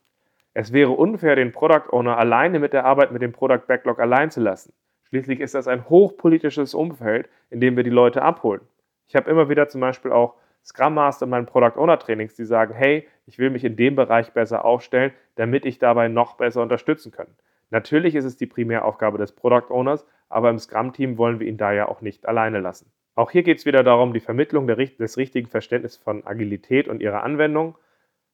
Es 0.56 0.74
wäre 0.74 0.90
unfair, 0.90 1.36
den 1.36 1.52
Product 1.52 1.92
Owner 1.92 2.18
alleine 2.18 2.58
mit 2.58 2.74
der 2.74 2.86
Arbeit 2.86 3.12
mit 3.12 3.22
dem 3.22 3.32
Product 3.32 3.68
Backlog 3.68 4.00
allein 4.00 4.32
zu 4.32 4.42
lassen. 4.42 4.74
Schließlich 5.14 5.42
ist 5.42 5.54
das 5.54 5.68
ein 5.68 5.88
hochpolitisches 5.90 6.74
Umfeld, 6.74 7.30
in 7.52 7.62
dem 7.62 7.78
wir 7.78 7.84
die 7.84 7.92
Leute 7.92 8.24
abholen. 8.24 8.62
Ich 9.06 9.16
habe 9.16 9.30
immer 9.30 9.48
wieder 9.48 9.68
zum 9.70 9.80
Beispiel 9.80 10.12
auch 10.12 10.34
Scrum 10.66 10.96
Master 10.96 11.26
in 11.26 11.30
meinen 11.30 11.46
Product 11.46 11.78
Owner 11.78 12.00
Trainings, 12.00 12.34
die 12.34 12.46
sagen, 12.46 12.74
hey, 12.74 13.08
ich 13.28 13.38
will 13.38 13.52
mich 13.52 13.64
in 13.64 13.76
dem 13.76 13.96
Bereich 13.96 14.32
besser 14.32 14.66
aufstellen, 14.66 15.12
damit 15.36 15.68
ich 15.68 15.78
dabei 15.78 16.08
noch 16.08 16.34
besser 16.38 16.64
unterstützen 16.64 17.12
kann. 17.12 17.28
Natürlich 17.70 18.16
ist 18.16 18.26
es 18.26 18.38
die 18.38 18.48
Primäraufgabe 18.48 19.20
des 19.20 19.34
Product 19.34 19.70
Owners, 19.70 20.04
aber 20.30 20.50
im 20.50 20.58
Scrum-Team 20.58 21.20
wollen 21.20 21.40
wir 21.40 21.46
ihn 21.46 21.58
da 21.58 21.72
ja 21.72 21.88
auch 21.90 22.02
nicht 22.02 22.26
alleine 22.26 22.60
lassen. 22.60 22.92
Auch 23.14 23.30
hier 23.30 23.44
geht 23.44 23.60
es 23.60 23.68
wieder 23.68 23.84
darum, 23.84 24.14
die 24.14 24.20
Vermittlung 24.20 24.66
des 24.66 25.18
richtigen 25.18 25.48
Verständnisses 25.48 26.00
von 26.02 26.26
Agilität 26.26 26.88
und 26.88 27.04
ihrer 27.04 27.22
Anwendung, 27.22 27.78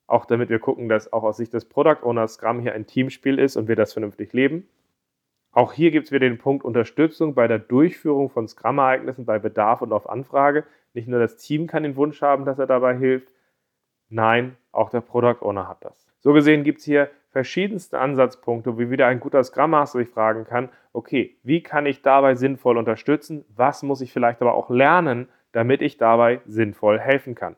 auch 0.07 0.23
damit 0.23 0.47
wir 0.47 0.59
gucken, 0.59 0.87
dass 0.87 1.11
auch 1.11 1.23
aus 1.23 1.35
Sicht 1.35 1.53
des 1.53 1.65
Product 1.65 2.03
Owners 2.03 2.35
Scrum 2.35 2.61
hier 2.61 2.71
ein 2.71 2.87
Teamspiel 2.87 3.37
ist 3.37 3.57
und 3.57 3.67
wir 3.67 3.75
das 3.75 3.91
vernünftig 3.91 4.31
leben. 4.31 4.69
Auch 5.51 5.73
hier 5.73 5.91
gibt 5.91 6.05
es 6.05 6.11
wieder 6.11 6.27
den 6.27 6.37
Punkt 6.37 6.63
Unterstützung 6.63 7.33
bei 7.33 7.47
der 7.47 7.59
Durchführung 7.59 8.29
von 8.29 8.47
Scrum-Ereignissen 8.47 9.25
bei 9.25 9.39
Bedarf 9.39 9.81
und 9.81 9.91
auf 9.91 10.09
Anfrage. 10.09 10.63
Nicht 10.93 11.07
nur 11.07 11.19
das 11.19 11.37
Team 11.37 11.67
kann 11.67 11.83
den 11.83 11.95
Wunsch 11.95 12.21
haben, 12.21 12.45
dass 12.45 12.59
er 12.59 12.67
dabei 12.67 12.95
hilft. 12.95 13.31
Nein, 14.09 14.57
auch 14.71 14.89
der 14.89 15.01
Product 15.01 15.41
Owner 15.41 15.67
hat 15.67 15.83
das. 15.83 16.07
So 16.19 16.33
gesehen 16.33 16.63
gibt 16.63 16.79
es 16.79 16.85
hier 16.85 17.09
verschiedenste 17.29 17.99
Ansatzpunkte, 17.99 18.77
wie 18.77 18.89
wieder 18.89 19.07
ein 19.07 19.19
guter 19.19 19.43
Scrum 19.43 19.71
Master 19.71 19.99
sich 19.99 20.09
fragen 20.09 20.45
kann, 20.45 20.69
okay, 20.93 21.37
wie 21.43 21.61
kann 21.61 21.85
ich 21.85 22.01
dabei 22.01 22.35
sinnvoll 22.35 22.77
unterstützen? 22.77 23.45
Was 23.55 23.83
muss 23.83 24.01
ich 24.01 24.11
vielleicht 24.11 24.41
aber 24.41 24.53
auch 24.53 24.69
lernen, 24.69 25.29
damit 25.51 25.81
ich 25.81 25.97
dabei 25.97 26.41
sinnvoll 26.45 26.99
helfen 26.99 27.35
kann? 27.35 27.55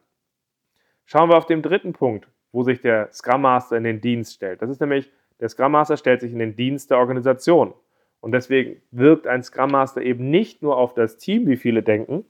Schauen 1.06 1.30
wir 1.30 1.38
auf 1.38 1.46
den 1.46 1.62
dritten 1.62 1.94
Punkt, 1.94 2.28
wo 2.52 2.64
sich 2.64 2.82
der 2.82 3.12
Scrum 3.12 3.42
Master 3.42 3.78
in 3.78 3.84
den 3.84 4.02
Dienst 4.02 4.34
stellt. 4.34 4.62
Das 4.62 4.70
ist 4.70 4.82
nämlich, 4.82 5.12
der 5.42 5.50
Scrum 5.50 5.74
Master 5.74 5.98
stellt 5.98 6.22
sich 6.22 6.32
in 6.32 6.40
den 6.40 6.56
Dienst 6.56 6.92
der 6.92 7.00
Organisation. 7.00 7.74
Und 8.22 8.32
deswegen 8.32 8.82
wirkt 8.92 9.28
ein 9.28 9.44
Scrum 9.44 9.72
Master 9.72 10.02
eben 10.02 10.30
nicht 10.30 10.62
nur 10.62 10.78
auf 10.78 10.94
das 10.94 11.18
Team, 11.18 11.48
wie 11.48 11.58
viele 11.58 11.84
denken. 11.84 12.24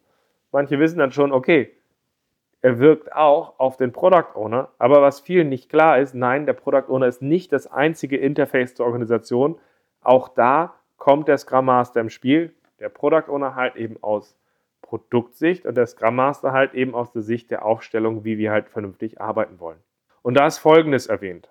Manche 0.52 0.80
wissen 0.80 0.98
dann 0.98 1.12
schon, 1.12 1.32
okay, 1.32 1.72
er 2.62 2.80
wirkt 2.80 3.14
auch 3.14 3.60
auf 3.60 3.78
den 3.78 3.92
Product 3.92 4.36
Owner. 4.36 4.70
Aber 4.78 5.02
was 5.02 5.20
vielen 5.20 5.50
nicht 5.50 5.70
klar 5.70 6.00
ist, 6.00 6.16
nein, 6.16 6.46
der 6.46 6.54
Product 6.54 6.90
Owner 6.90 7.08
ist 7.08 7.22
nicht 7.22 7.52
das 7.52 7.68
einzige 7.68 8.18
Interface 8.18 8.76
zur 8.76 8.86
Organisation. 8.86 9.60
Auch 10.02 10.30
da 10.30 10.76
kommt 10.98 11.28
der 11.28 11.38
Scrum 11.38 11.66
Master 11.66 12.00
im 12.00 12.10
Spiel. 12.10 12.54
Der 12.80 12.90
Product 12.90 13.30
Owner 13.30 13.56
halt 13.56 13.76
eben 13.76 14.02
aus 14.02 14.38
Produktsicht 14.82 15.66
und 15.66 15.76
der 15.76 15.88
Scrum 15.88 16.16
Master 16.16 16.54
halt 16.54 16.74
eben 16.74 16.96
aus 16.96 17.12
der 17.12 17.22
Sicht 17.22 17.52
der 17.52 17.66
Aufstellung, 17.66 18.24
wie 18.24 18.38
wir 18.38 18.52
halt 18.52 18.70
vernünftig 18.70 19.20
arbeiten 19.20 19.60
wollen. 19.60 19.80
Und 20.22 20.36
da 20.36 20.48
ist 20.48 20.60
Folgendes 20.60 21.08
erwähnt. 21.08 21.51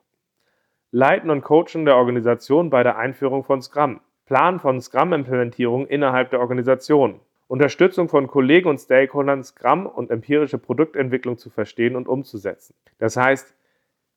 Leiten 0.93 1.31
und 1.31 1.43
Coachen 1.43 1.85
der 1.85 1.97
Organisation 1.97 2.69
bei 2.69 2.83
der 2.83 2.99
Einführung 2.99 3.45
von 3.45 3.63
Scrum. 3.63 4.01
Plan 4.27 4.59
von 4.59 4.81
Scrum-Implementierung 4.81 5.87
innerhalb 5.87 6.31
der 6.31 6.41
Organisation. 6.41 7.21
Unterstützung 7.47 8.09
von 8.09 8.27
Kollegen 8.27 8.69
und 8.69 8.79
Stakeholdern, 8.79 9.45
Scrum 9.45 9.87
und 9.87 10.11
empirische 10.11 10.59
Produktentwicklung 10.59 11.39
zu 11.39 11.49
verstehen 11.49 11.95
und 11.95 12.09
umzusetzen. 12.09 12.75
Das 12.99 13.17
heißt, 13.17 13.55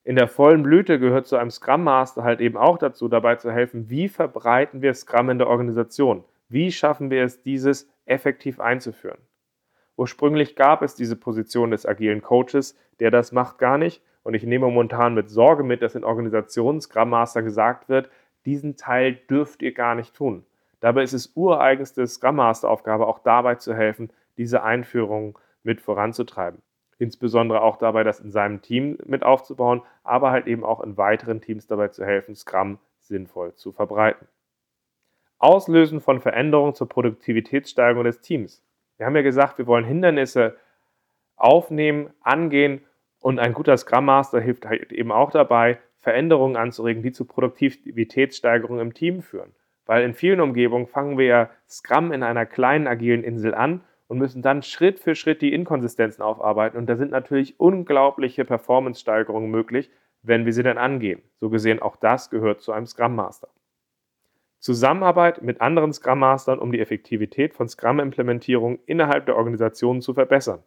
in 0.03 0.15
der 0.15 0.27
vollen 0.27 0.63
Blüte 0.63 0.97
gehört 0.97 1.27
zu 1.27 1.35
einem 1.35 1.51
Scrum 1.51 1.83
Master 1.83 2.23
halt 2.23 2.41
eben 2.41 2.57
auch 2.57 2.79
dazu, 2.79 3.07
dabei 3.07 3.35
zu 3.35 3.51
helfen, 3.51 3.91
wie 3.91 4.09
verbreiten 4.09 4.81
wir 4.81 4.95
Scrum 4.95 5.29
in 5.29 5.37
der 5.37 5.49
Organisation? 5.49 6.23
Wie 6.49 6.71
schaffen 6.71 7.11
wir 7.11 7.23
es, 7.23 7.43
dieses 7.43 7.87
effektiv 8.05 8.59
einzuführen? 8.59 9.19
Ursprünglich 9.95 10.55
gab 10.55 10.81
es 10.81 10.95
diese 10.95 11.15
Position 11.15 11.69
des 11.69 11.85
agilen 11.85 12.23
Coaches, 12.23 12.75
der 12.99 13.11
das 13.11 13.31
macht 13.31 13.59
gar 13.59 13.77
nicht. 13.77 14.01
Und 14.23 14.33
ich 14.33 14.43
nehme 14.43 14.65
momentan 14.65 15.13
mit 15.13 15.29
Sorge 15.29 15.63
mit, 15.63 15.81
dass 15.81 15.95
in 15.95 16.03
Organisationen 16.03 16.81
Scrum 16.81 17.09
Master 17.09 17.43
gesagt 17.43 17.89
wird, 17.89 18.09
diesen 18.45 18.75
Teil 18.75 19.13
dürft 19.29 19.61
ihr 19.61 19.73
gar 19.73 19.95
nicht 19.95 20.15
tun. 20.15 20.45
Dabei 20.79 21.03
ist 21.03 21.13
es 21.13 21.33
ureigenste 21.35 22.05
Scrum 22.07 22.37
Master 22.37 22.69
Aufgabe, 22.69 23.07
auch 23.07 23.19
dabei 23.19 23.55
zu 23.55 23.73
helfen, 23.73 24.11
diese 24.37 24.63
Einführung 24.63 25.37
mit 25.63 25.81
voranzutreiben 25.81 26.61
insbesondere 27.03 27.61
auch 27.61 27.77
dabei, 27.77 28.03
das 28.03 28.19
in 28.19 28.31
seinem 28.31 28.61
Team 28.61 28.97
mit 29.05 29.23
aufzubauen, 29.23 29.81
aber 30.03 30.31
halt 30.31 30.47
eben 30.47 30.63
auch 30.63 30.81
in 30.81 30.97
weiteren 30.97 31.41
Teams 31.41 31.67
dabei 31.67 31.89
zu 31.89 32.05
helfen, 32.05 32.35
Scrum 32.35 32.79
sinnvoll 32.99 33.53
zu 33.55 33.71
verbreiten. 33.71 34.27
Auslösen 35.37 35.99
von 35.99 36.21
Veränderungen 36.21 36.73
zur 36.73 36.87
Produktivitätssteigerung 36.87 38.05
des 38.05 38.21
Teams. 38.21 38.63
Wir 38.97 39.05
haben 39.05 39.15
ja 39.15 39.21
gesagt, 39.21 39.57
wir 39.57 39.67
wollen 39.67 39.83
Hindernisse 39.83 40.55
aufnehmen, 41.35 42.11
angehen 42.21 42.81
und 43.23 43.39
ein 43.39 43.53
guter 43.53 43.77
Scrum 43.77 44.03
Master 44.03 44.41
hilft 44.41 44.65
halt 44.65 44.91
eben 44.91 45.13
auch 45.13 45.31
dabei, 45.31 45.79
Veränderungen 45.97 46.57
anzuregen, 46.57 47.03
die 47.03 47.13
zu 47.13 47.23
Produktivitätssteigerung 47.23 48.81
im 48.81 48.93
Team 48.93 49.21
führen. 49.21 49.53
Weil 49.85 50.03
in 50.03 50.13
vielen 50.13 50.41
Umgebungen 50.41 50.87
fangen 50.87 51.17
wir 51.17 51.25
ja 51.25 51.49
Scrum 51.69 52.11
in 52.11 52.21
einer 52.21 52.45
kleinen 52.45 52.85
agilen 52.85 53.23
Insel 53.23 53.55
an 53.55 53.81
und 54.07 54.17
müssen 54.17 54.41
dann 54.41 54.61
Schritt 54.61 54.99
für 54.99 55.15
Schritt 55.15 55.41
die 55.41 55.53
Inkonsistenzen 55.53 56.21
aufarbeiten. 56.21 56.77
Und 56.77 56.87
da 56.87 56.97
sind 56.97 57.11
natürlich 57.11 57.57
unglaubliche 57.61 58.43
Performance-Steigerungen 58.43 59.49
möglich, 59.49 59.89
wenn 60.21 60.45
wir 60.45 60.51
sie 60.51 60.63
dann 60.63 60.77
angehen. 60.77 61.21
So 61.39 61.49
gesehen, 61.49 61.81
auch 61.81 61.95
das 61.95 62.29
gehört 62.29 62.59
zu 62.59 62.73
einem 62.73 62.87
Scrum 62.87 63.15
Master. 63.15 63.47
Zusammenarbeit 64.59 65.41
mit 65.41 65.61
anderen 65.61 65.93
Scrum 65.93 66.19
Mastern, 66.19 66.59
um 66.59 66.73
die 66.73 66.81
Effektivität 66.81 67.53
von 67.53 67.69
Scrum-Implementierung 67.69 68.79
innerhalb 68.85 69.27
der 69.27 69.37
Organisation 69.37 70.01
zu 70.01 70.13
verbessern. 70.13 70.61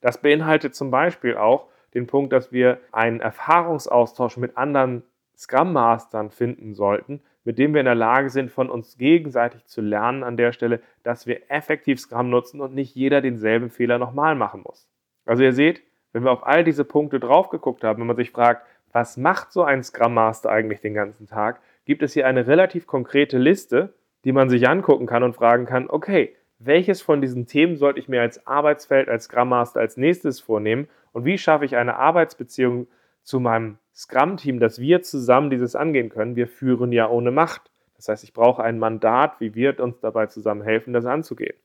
Das 0.00 0.20
beinhaltet 0.20 0.74
zum 0.74 0.90
Beispiel 0.90 1.36
auch 1.36 1.68
den 1.94 2.06
Punkt, 2.06 2.32
dass 2.32 2.52
wir 2.52 2.78
einen 2.92 3.20
Erfahrungsaustausch 3.20 4.36
mit 4.36 4.56
anderen 4.56 5.02
Scrum 5.36 5.72
Mastern 5.72 6.30
finden 6.30 6.74
sollten, 6.74 7.20
mit 7.44 7.58
dem 7.58 7.72
wir 7.72 7.80
in 7.80 7.86
der 7.86 7.94
Lage 7.94 8.28
sind, 8.28 8.50
von 8.50 8.68
uns 8.68 8.98
gegenseitig 8.98 9.64
zu 9.66 9.80
lernen 9.80 10.22
an 10.22 10.36
der 10.36 10.52
Stelle, 10.52 10.80
dass 11.02 11.26
wir 11.26 11.50
effektiv 11.50 12.00
Scrum 12.00 12.28
nutzen 12.28 12.60
und 12.60 12.74
nicht 12.74 12.94
jeder 12.94 13.20
denselben 13.20 13.70
Fehler 13.70 13.98
nochmal 13.98 14.34
machen 14.34 14.62
muss. 14.62 14.88
Also 15.24 15.44
ihr 15.44 15.52
seht, 15.52 15.82
wenn 16.12 16.24
wir 16.24 16.32
auf 16.32 16.46
all 16.46 16.64
diese 16.64 16.84
Punkte 16.84 17.20
drauf 17.20 17.48
geguckt 17.48 17.84
haben, 17.84 18.00
wenn 18.00 18.06
man 18.06 18.16
sich 18.16 18.30
fragt, 18.30 18.66
was 18.92 19.16
macht 19.16 19.52
so 19.52 19.62
ein 19.62 19.82
Scrum 19.82 20.14
Master 20.14 20.50
eigentlich 20.50 20.80
den 20.80 20.94
ganzen 20.94 21.26
Tag, 21.26 21.60
gibt 21.84 22.02
es 22.02 22.12
hier 22.12 22.26
eine 22.26 22.46
relativ 22.46 22.86
konkrete 22.86 23.38
Liste, 23.38 23.94
die 24.24 24.32
man 24.32 24.48
sich 24.48 24.68
angucken 24.68 25.06
kann 25.06 25.22
und 25.22 25.34
fragen 25.34 25.66
kann, 25.66 25.88
okay, 25.88 26.34
welches 26.58 27.02
von 27.02 27.20
diesen 27.20 27.46
Themen 27.46 27.76
sollte 27.76 28.00
ich 28.00 28.08
mir 28.08 28.20
als 28.20 28.46
Arbeitsfeld, 28.46 29.08
als 29.08 29.24
Scrum 29.24 29.50
Master 29.50 29.80
als 29.80 29.96
nächstes 29.96 30.40
vornehmen 30.40 30.88
und 31.12 31.24
wie 31.24 31.38
schaffe 31.38 31.64
ich 31.64 31.76
eine 31.76 31.96
Arbeitsbeziehung 31.96 32.88
zu 33.22 33.40
meinem 33.40 33.78
Scrum-Team, 33.94 34.60
dass 34.60 34.80
wir 34.80 35.02
zusammen 35.02 35.50
dieses 35.50 35.76
angehen 35.76 36.08
können. 36.08 36.36
Wir 36.36 36.48
führen 36.48 36.92
ja 36.92 37.08
ohne 37.08 37.30
Macht. 37.30 37.70
Das 37.96 38.08
heißt, 38.08 38.24
ich 38.24 38.32
brauche 38.32 38.62
ein 38.62 38.78
Mandat, 38.78 39.40
wie 39.40 39.54
wir 39.54 39.78
uns 39.80 40.00
dabei 40.00 40.26
zusammen 40.26 40.62
helfen, 40.62 40.92
das 40.92 41.04
anzugehen. 41.04 41.56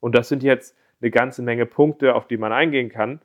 Und 0.00 0.14
das 0.14 0.28
sind 0.28 0.42
jetzt 0.42 0.76
eine 1.00 1.10
ganze 1.10 1.42
Menge 1.42 1.66
Punkte, 1.66 2.14
auf 2.14 2.26
die 2.26 2.38
man 2.38 2.52
eingehen 2.52 2.88
kann. 2.88 3.20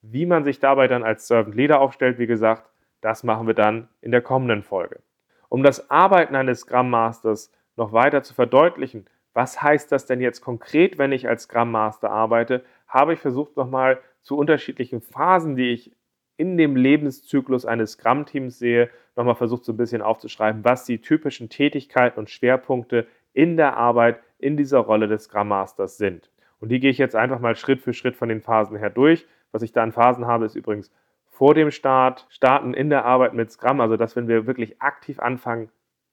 Wie 0.00 0.26
man 0.26 0.44
sich 0.44 0.60
dabei 0.60 0.86
dann 0.86 1.02
als 1.02 1.26
Servant 1.26 1.54
Leader 1.54 1.80
aufstellt, 1.80 2.18
wie 2.18 2.26
gesagt, 2.26 2.70
das 3.00 3.24
machen 3.24 3.46
wir 3.46 3.54
dann 3.54 3.88
in 4.00 4.12
der 4.12 4.22
kommenden 4.22 4.62
Folge. 4.62 5.00
Um 5.48 5.62
das 5.62 5.90
Arbeiten 5.90 6.36
eines 6.36 6.60
Scrum 6.60 6.90
Masters 6.90 7.52
noch 7.76 7.92
weiter 7.92 8.22
zu 8.22 8.32
verdeutlichen, 8.32 9.06
was 9.34 9.60
heißt 9.60 9.92
das 9.92 10.06
denn 10.06 10.20
jetzt 10.20 10.40
konkret, 10.40 10.96
wenn 10.96 11.12
ich 11.12 11.28
als 11.28 11.42
Scrum 11.42 11.70
Master 11.70 12.10
arbeite, 12.10 12.64
habe 12.88 13.14
ich 13.14 13.20
versucht 13.20 13.56
nochmal 13.56 13.98
zu 14.22 14.38
unterschiedlichen 14.38 15.02
Phasen, 15.02 15.56
die 15.56 15.70
ich 15.70 15.92
in 16.36 16.56
dem 16.56 16.76
Lebenszyklus 16.76 17.66
eines 17.66 17.92
Scrum-Teams 17.92 18.58
sehe, 18.58 18.90
nochmal 19.16 19.34
versucht 19.34 19.64
so 19.64 19.72
ein 19.72 19.76
bisschen 19.76 20.02
aufzuschreiben, 20.02 20.64
was 20.64 20.84
die 20.84 21.00
typischen 21.00 21.48
Tätigkeiten 21.48 22.18
und 22.18 22.30
Schwerpunkte 22.30 23.06
in 23.32 23.56
der 23.56 23.76
Arbeit 23.76 24.20
in 24.38 24.56
dieser 24.56 24.78
Rolle 24.78 25.08
des 25.08 25.24
Scrum 25.24 25.48
Masters 25.48 25.98
sind. 25.98 26.30
Und 26.60 26.70
die 26.70 26.80
gehe 26.80 26.90
ich 26.90 26.98
jetzt 26.98 27.14
einfach 27.14 27.40
mal 27.40 27.56
Schritt 27.56 27.82
für 27.82 27.92
Schritt 27.92 28.16
von 28.16 28.28
den 28.28 28.40
Phasen 28.40 28.76
her 28.76 28.90
durch. 28.90 29.26
Was 29.52 29.62
ich 29.62 29.72
da 29.72 29.82
an 29.82 29.92
Phasen 29.92 30.26
habe, 30.26 30.46
ist 30.46 30.54
übrigens 30.54 30.90
vor 31.26 31.54
dem 31.54 31.70
Start, 31.70 32.26
starten 32.30 32.74
in 32.74 32.90
der 32.90 33.04
Arbeit 33.04 33.34
mit 33.34 33.50
Scrum, 33.50 33.80
also 33.80 33.96
dass 33.96 34.16
wenn 34.16 34.28
wir 34.28 34.46
wirklich 34.46 34.80
aktiv 34.80 35.18
anfangen, 35.18 35.68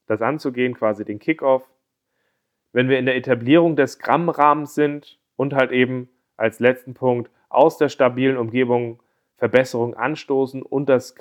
das 0.08 0.22
anzugehen, 0.22 0.74
quasi 0.74 1.06
den 1.06 1.20
Kickoff. 1.20 1.70
Wenn 2.74 2.90
wir 2.90 3.00
in 3.00 3.06
der 3.06 3.16
Etablierung 3.16 3.76
des 3.76 3.94
Scrum-Rahmens 3.94 4.76
sind 4.76 5.20
und 5.36 5.54
halt 5.54 5.72
eben 5.72 6.10
als 6.38 6.60
letzten 6.60 6.94
Punkt 6.94 7.30
aus 7.50 7.78
der 7.78 7.90
stabilen 7.90 8.38
Umgebung 8.38 9.02
Verbesserungen 9.36 9.96
anstoßen 9.96 10.62
und 10.62 10.88
das 10.88 11.16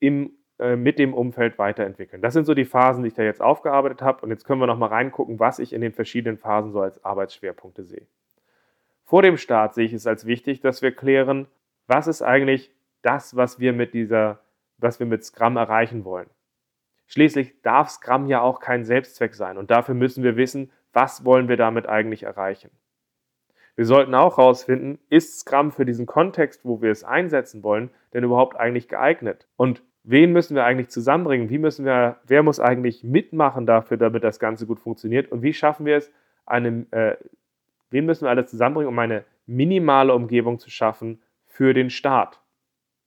im, 0.00 0.32
äh, 0.58 0.76
mit 0.76 0.98
dem 0.98 1.12
Umfeld 1.14 1.58
weiterentwickeln. 1.58 2.22
Das 2.22 2.32
sind 2.32 2.46
so 2.46 2.54
die 2.54 2.64
Phasen, 2.64 3.02
die 3.02 3.08
ich 3.08 3.14
da 3.14 3.22
jetzt 3.22 3.42
aufgearbeitet 3.42 4.02
habe. 4.02 4.22
Und 4.22 4.30
jetzt 4.30 4.44
können 4.44 4.60
wir 4.60 4.66
nochmal 4.66 4.88
reingucken, 4.88 5.38
was 5.38 5.58
ich 5.58 5.72
in 5.72 5.82
den 5.82 5.92
verschiedenen 5.92 6.38
Phasen 6.38 6.72
so 6.72 6.80
als 6.80 7.04
Arbeitsschwerpunkte 7.04 7.84
sehe. 7.84 8.06
Vor 9.04 9.20
dem 9.20 9.36
Start 9.36 9.74
sehe 9.74 9.84
ich 9.84 9.92
es 9.92 10.06
als 10.06 10.26
wichtig, 10.26 10.60
dass 10.60 10.80
wir 10.80 10.92
klären, 10.92 11.46
was 11.86 12.06
ist 12.06 12.22
eigentlich 12.22 12.70
das, 13.02 13.36
was 13.36 13.60
wir 13.60 13.74
mit 13.74 13.92
dieser, 13.92 14.40
was 14.78 14.98
wir 14.98 15.06
mit 15.06 15.24
Scrum 15.24 15.58
erreichen 15.58 16.04
wollen. 16.04 16.30
Schließlich 17.06 17.60
darf 17.62 17.90
Scrum 17.90 18.26
ja 18.26 18.40
auch 18.40 18.60
kein 18.60 18.84
Selbstzweck 18.84 19.34
sein 19.34 19.58
und 19.58 19.70
dafür 19.70 19.94
müssen 19.94 20.24
wir 20.24 20.36
wissen, 20.36 20.70
was 20.92 21.24
wollen 21.24 21.48
wir 21.48 21.56
damit 21.56 21.86
eigentlich 21.88 22.22
erreichen. 22.22 22.70
Wir 23.76 23.86
sollten 23.86 24.14
auch 24.14 24.38
herausfinden, 24.38 25.00
ist 25.10 25.40
Scrum 25.40 25.72
für 25.72 25.84
diesen 25.84 26.06
Kontext, 26.06 26.64
wo 26.64 26.80
wir 26.80 26.92
es 26.92 27.02
einsetzen 27.02 27.64
wollen, 27.64 27.90
denn 28.12 28.22
überhaupt 28.22 28.56
eigentlich 28.56 28.88
geeignet? 28.88 29.48
Und 29.56 29.82
wen 30.04 30.32
müssen 30.32 30.54
wir 30.54 30.64
eigentlich 30.64 30.90
zusammenbringen? 30.90 31.50
Wie 31.50 31.58
müssen 31.58 31.84
wir, 31.84 32.20
wer 32.24 32.44
muss 32.44 32.60
eigentlich 32.60 33.02
mitmachen 33.02 33.66
dafür, 33.66 33.96
damit 33.96 34.22
das 34.22 34.38
Ganze 34.38 34.66
gut 34.66 34.78
funktioniert? 34.78 35.32
Und 35.32 35.42
wie 35.42 35.52
schaffen 35.52 35.86
wir 35.86 35.96
es, 35.96 36.12
eine, 36.46 36.86
äh, 36.92 37.16
wen 37.90 38.06
müssen 38.06 38.26
wir 38.26 38.30
alles 38.30 38.50
zusammenbringen, 38.50 38.92
um 38.92 38.98
eine 38.98 39.24
minimale 39.46 40.14
Umgebung 40.14 40.60
zu 40.60 40.70
schaffen 40.70 41.20
für 41.46 41.74
den 41.74 41.90
Start? 41.90 42.40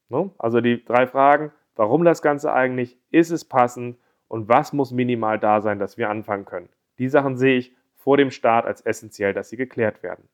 No? 0.10 0.34
Also 0.38 0.60
die 0.60 0.84
drei 0.84 1.08
Fragen, 1.08 1.52
warum 1.78 2.04
das 2.04 2.22
Ganze 2.22 2.54
eigentlich, 2.54 2.98
ist 3.12 3.32
es 3.32 3.46
passend 3.46 3.98
und 4.28 4.50
was 4.50 4.74
muss 4.74 4.92
minimal 4.92 5.40
da 5.40 5.62
sein, 5.62 5.80
dass 5.80 5.98
wir 5.98 6.10
anfangen 6.10 6.46
können? 6.46 6.70
Die 7.00 7.10
Sachen 7.10 7.38
sehe 7.38 7.58
ich 7.58 7.76
vor 7.96 8.18
dem 8.18 8.32
Start 8.32 8.66
als 8.66 8.82
essentiell, 8.82 9.34
dass 9.34 9.50
sie 9.50 9.58
geklärt 9.58 10.04
werden. 10.04 10.28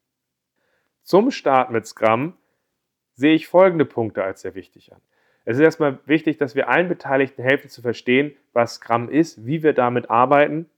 Zum 1.03 1.31
Start 1.31 1.69
mit 1.71 1.85
Scrum 1.85 2.33
sehe 3.15 3.33
ich 3.33 3.47
folgende 3.47 3.85
Punkte 3.85 4.23
als 4.23 4.41
sehr 4.41 4.55
wichtig 4.55 4.93
an. 4.93 5.01
Es 5.45 5.57
ist 5.57 5.63
erstmal 5.63 5.99
wichtig, 6.05 6.37
dass 6.37 6.55
wir 6.55 6.69
allen 6.69 6.87
Beteiligten 6.87 7.43
helfen 7.43 7.69
zu 7.69 7.81
verstehen, 7.81 8.33
was 8.53 8.75
Scrum 8.75 9.09
ist, 9.09 9.45
wie 9.45 9.61
wir 9.61 9.73
damit 9.73 10.09
arbeiten, 10.09 10.69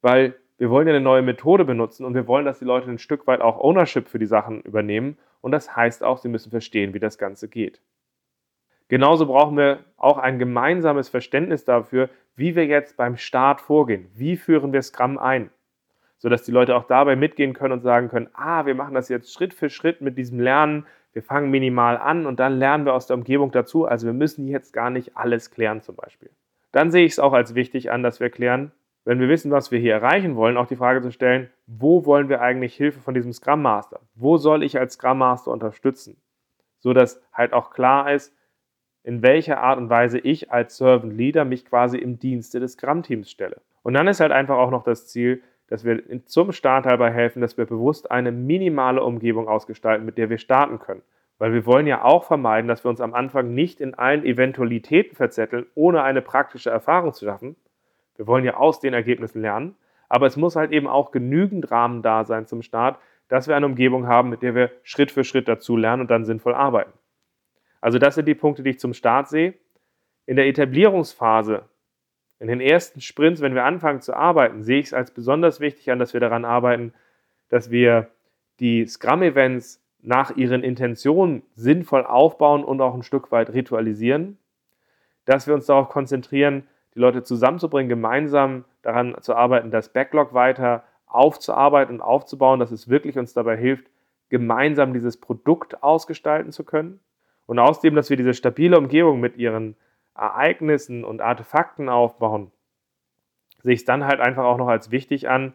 weil 0.00 0.36
wir 0.58 0.70
wollen 0.70 0.86
ja 0.86 0.94
eine 0.94 1.02
neue 1.02 1.22
Methode 1.22 1.64
benutzen 1.64 2.04
und 2.04 2.14
wir 2.14 2.28
wollen, 2.28 2.44
dass 2.44 2.60
die 2.60 2.64
Leute 2.64 2.88
ein 2.88 2.98
Stück 2.98 3.26
weit 3.26 3.40
auch 3.40 3.58
Ownership 3.58 4.08
für 4.08 4.20
die 4.20 4.26
Sachen 4.26 4.62
übernehmen 4.62 5.18
und 5.40 5.50
das 5.50 5.74
heißt 5.74 6.04
auch, 6.04 6.18
sie 6.18 6.28
müssen 6.28 6.50
verstehen, 6.50 6.94
wie 6.94 7.00
das 7.00 7.18
Ganze 7.18 7.48
geht. 7.48 7.80
Genauso 8.94 9.26
brauchen 9.26 9.56
wir 9.56 9.80
auch 9.96 10.18
ein 10.18 10.38
gemeinsames 10.38 11.08
Verständnis 11.08 11.64
dafür, 11.64 12.10
wie 12.36 12.54
wir 12.54 12.66
jetzt 12.66 12.96
beim 12.96 13.16
Start 13.16 13.60
vorgehen. 13.60 14.06
Wie 14.14 14.36
führen 14.36 14.72
wir 14.72 14.82
Scrum 14.82 15.18
ein? 15.18 15.50
sodass 16.18 16.44
die 16.44 16.52
Leute 16.52 16.76
auch 16.76 16.84
dabei 16.84 17.16
mitgehen 17.16 17.54
können 17.54 17.72
und 17.72 17.82
sagen 17.82 18.08
können, 18.08 18.30
ah, 18.34 18.64
wir 18.66 18.76
machen 18.76 18.94
das 18.94 19.08
jetzt 19.08 19.34
Schritt 19.34 19.52
für 19.52 19.68
Schritt 19.68 20.00
mit 20.00 20.16
diesem 20.16 20.38
Lernen, 20.38 20.86
wir 21.12 21.22
fangen 21.22 21.50
minimal 21.50 21.98
an 21.98 22.24
und 22.24 22.40
dann 22.40 22.56
lernen 22.56 22.86
wir 22.86 22.94
aus 22.94 23.08
der 23.08 23.16
Umgebung 23.16 23.50
dazu. 23.50 23.84
Also 23.84 24.06
wir 24.06 24.14
müssen 24.14 24.48
jetzt 24.48 24.72
gar 24.72 24.90
nicht 24.90 25.18
alles 25.18 25.50
klären 25.50 25.82
zum 25.82 25.96
Beispiel. 25.96 26.30
Dann 26.72 26.90
sehe 26.90 27.04
ich 27.04 27.12
es 27.12 27.18
auch 27.18 27.34
als 27.34 27.54
wichtig 27.54 27.90
an, 27.90 28.02
dass 28.02 28.20
wir 28.20 28.30
klären, 28.30 28.72
wenn 29.04 29.20
wir 29.20 29.28
wissen, 29.28 29.50
was 29.50 29.72
wir 29.72 29.78
hier 29.80 29.92
erreichen 29.92 30.34
wollen, 30.34 30.56
auch 30.56 30.66
die 30.66 30.76
Frage 30.76 31.02
zu 31.02 31.10
stellen, 31.10 31.50
wo 31.66 32.06
wollen 32.06 32.30
wir 32.30 32.40
eigentlich 32.40 32.74
Hilfe 32.74 33.00
von 33.00 33.12
diesem 33.12 33.34
Scrum 33.34 33.60
Master? 33.60 34.00
Wo 34.14 34.38
soll 34.38 34.62
ich 34.62 34.78
als 34.78 34.94
Scrum 34.94 35.18
Master 35.18 35.50
unterstützen? 35.50 36.16
So 36.78 36.94
dass 36.94 37.20
halt 37.34 37.52
auch 37.52 37.70
klar 37.70 38.10
ist, 38.12 38.34
in 39.04 39.22
welcher 39.22 39.60
Art 39.60 39.78
und 39.78 39.90
Weise 39.90 40.18
ich 40.18 40.50
als 40.50 40.78
Servant 40.78 41.12
Leader 41.14 41.44
mich 41.44 41.66
quasi 41.66 41.98
im 41.98 42.18
Dienste 42.18 42.58
des 42.58 42.72
Scrum 42.72 43.02
Teams 43.02 43.30
stelle. 43.30 43.60
Und 43.82 43.94
dann 43.94 44.08
ist 44.08 44.20
halt 44.20 44.32
einfach 44.32 44.56
auch 44.56 44.70
noch 44.70 44.82
das 44.82 45.06
Ziel, 45.06 45.42
dass 45.68 45.84
wir 45.84 46.02
zum 46.26 46.52
Start 46.52 46.86
dabei 46.86 47.12
helfen, 47.12 47.40
dass 47.40 47.56
wir 47.58 47.66
bewusst 47.66 48.10
eine 48.10 48.32
minimale 48.32 49.02
Umgebung 49.02 49.46
ausgestalten, 49.46 50.06
mit 50.06 50.18
der 50.18 50.30
wir 50.30 50.38
starten 50.38 50.78
können. 50.78 51.02
Weil 51.38 51.52
wir 51.52 51.66
wollen 51.66 51.86
ja 51.86 52.02
auch 52.02 52.24
vermeiden, 52.24 52.68
dass 52.68 52.84
wir 52.84 52.88
uns 52.88 53.00
am 53.00 53.12
Anfang 53.12 53.54
nicht 53.54 53.80
in 53.80 53.94
allen 53.94 54.24
Eventualitäten 54.24 55.16
verzetteln, 55.16 55.66
ohne 55.74 56.02
eine 56.02 56.22
praktische 56.22 56.70
Erfahrung 56.70 57.12
zu 57.12 57.26
schaffen. 57.26 57.56
Wir 58.16 58.26
wollen 58.26 58.44
ja 58.44 58.56
aus 58.56 58.80
den 58.80 58.94
Ergebnissen 58.94 59.42
lernen, 59.42 59.74
aber 60.08 60.26
es 60.26 60.36
muss 60.36 60.56
halt 60.56 60.70
eben 60.70 60.86
auch 60.86 61.10
genügend 61.10 61.70
Rahmen 61.70 62.02
da 62.02 62.24
sein 62.24 62.46
zum 62.46 62.62
Start, 62.62 62.98
dass 63.28 63.48
wir 63.48 63.56
eine 63.56 63.66
Umgebung 63.66 64.06
haben, 64.06 64.30
mit 64.30 64.42
der 64.42 64.54
wir 64.54 64.70
Schritt 64.82 65.10
für 65.10 65.24
Schritt 65.24 65.48
dazu 65.48 65.76
lernen 65.76 66.02
und 66.02 66.10
dann 66.10 66.24
sinnvoll 66.24 66.54
arbeiten. 66.54 66.92
Also 67.84 67.98
das 67.98 68.14
sind 68.14 68.26
die 68.26 68.34
Punkte, 68.34 68.62
die 68.62 68.70
ich 68.70 68.78
zum 68.78 68.94
Start 68.94 69.28
sehe. 69.28 69.52
In 70.24 70.36
der 70.36 70.46
Etablierungsphase, 70.46 71.68
in 72.38 72.48
den 72.48 72.62
ersten 72.62 73.02
Sprints, 73.02 73.42
wenn 73.42 73.54
wir 73.54 73.66
anfangen 73.66 74.00
zu 74.00 74.14
arbeiten, 74.14 74.62
sehe 74.62 74.78
ich 74.78 74.86
es 74.86 74.94
als 74.94 75.10
besonders 75.10 75.60
wichtig 75.60 75.90
an, 75.90 75.98
dass 75.98 76.14
wir 76.14 76.20
daran 76.20 76.46
arbeiten, 76.46 76.94
dass 77.50 77.70
wir 77.70 78.08
die 78.58 78.86
Scrum-Events 78.86 79.84
nach 80.00 80.34
ihren 80.34 80.64
Intentionen 80.64 81.42
sinnvoll 81.56 82.06
aufbauen 82.06 82.64
und 82.64 82.80
auch 82.80 82.94
ein 82.94 83.02
Stück 83.02 83.30
weit 83.32 83.52
ritualisieren, 83.52 84.38
dass 85.26 85.46
wir 85.46 85.52
uns 85.52 85.66
darauf 85.66 85.90
konzentrieren, 85.90 86.66
die 86.94 87.00
Leute 87.00 87.22
zusammenzubringen, 87.22 87.90
gemeinsam 87.90 88.64
daran 88.80 89.14
zu 89.20 89.34
arbeiten, 89.34 89.70
das 89.70 89.90
Backlog 89.90 90.32
weiter 90.32 90.84
aufzuarbeiten 91.04 91.96
und 91.96 92.00
aufzubauen, 92.00 92.60
dass 92.60 92.70
es 92.70 92.88
wirklich 92.88 93.18
uns 93.18 93.34
dabei 93.34 93.58
hilft, 93.58 93.90
gemeinsam 94.30 94.94
dieses 94.94 95.18
Produkt 95.18 95.82
ausgestalten 95.82 96.50
zu 96.50 96.64
können. 96.64 97.00
Und 97.46 97.58
außerdem, 97.58 97.94
dass 97.94 98.10
wir 98.10 98.16
diese 98.16 98.34
stabile 98.34 98.78
Umgebung 98.78 99.20
mit 99.20 99.36
ihren 99.36 99.76
Ereignissen 100.14 101.04
und 101.04 101.20
Artefakten 101.20 101.88
aufbauen, 101.88 102.50
sehe 103.62 103.74
ich 103.74 103.80
es 103.80 103.84
dann 103.84 104.06
halt 104.06 104.20
einfach 104.20 104.44
auch 104.44 104.58
noch 104.58 104.68
als 104.68 104.90
wichtig 104.90 105.28
an, 105.28 105.54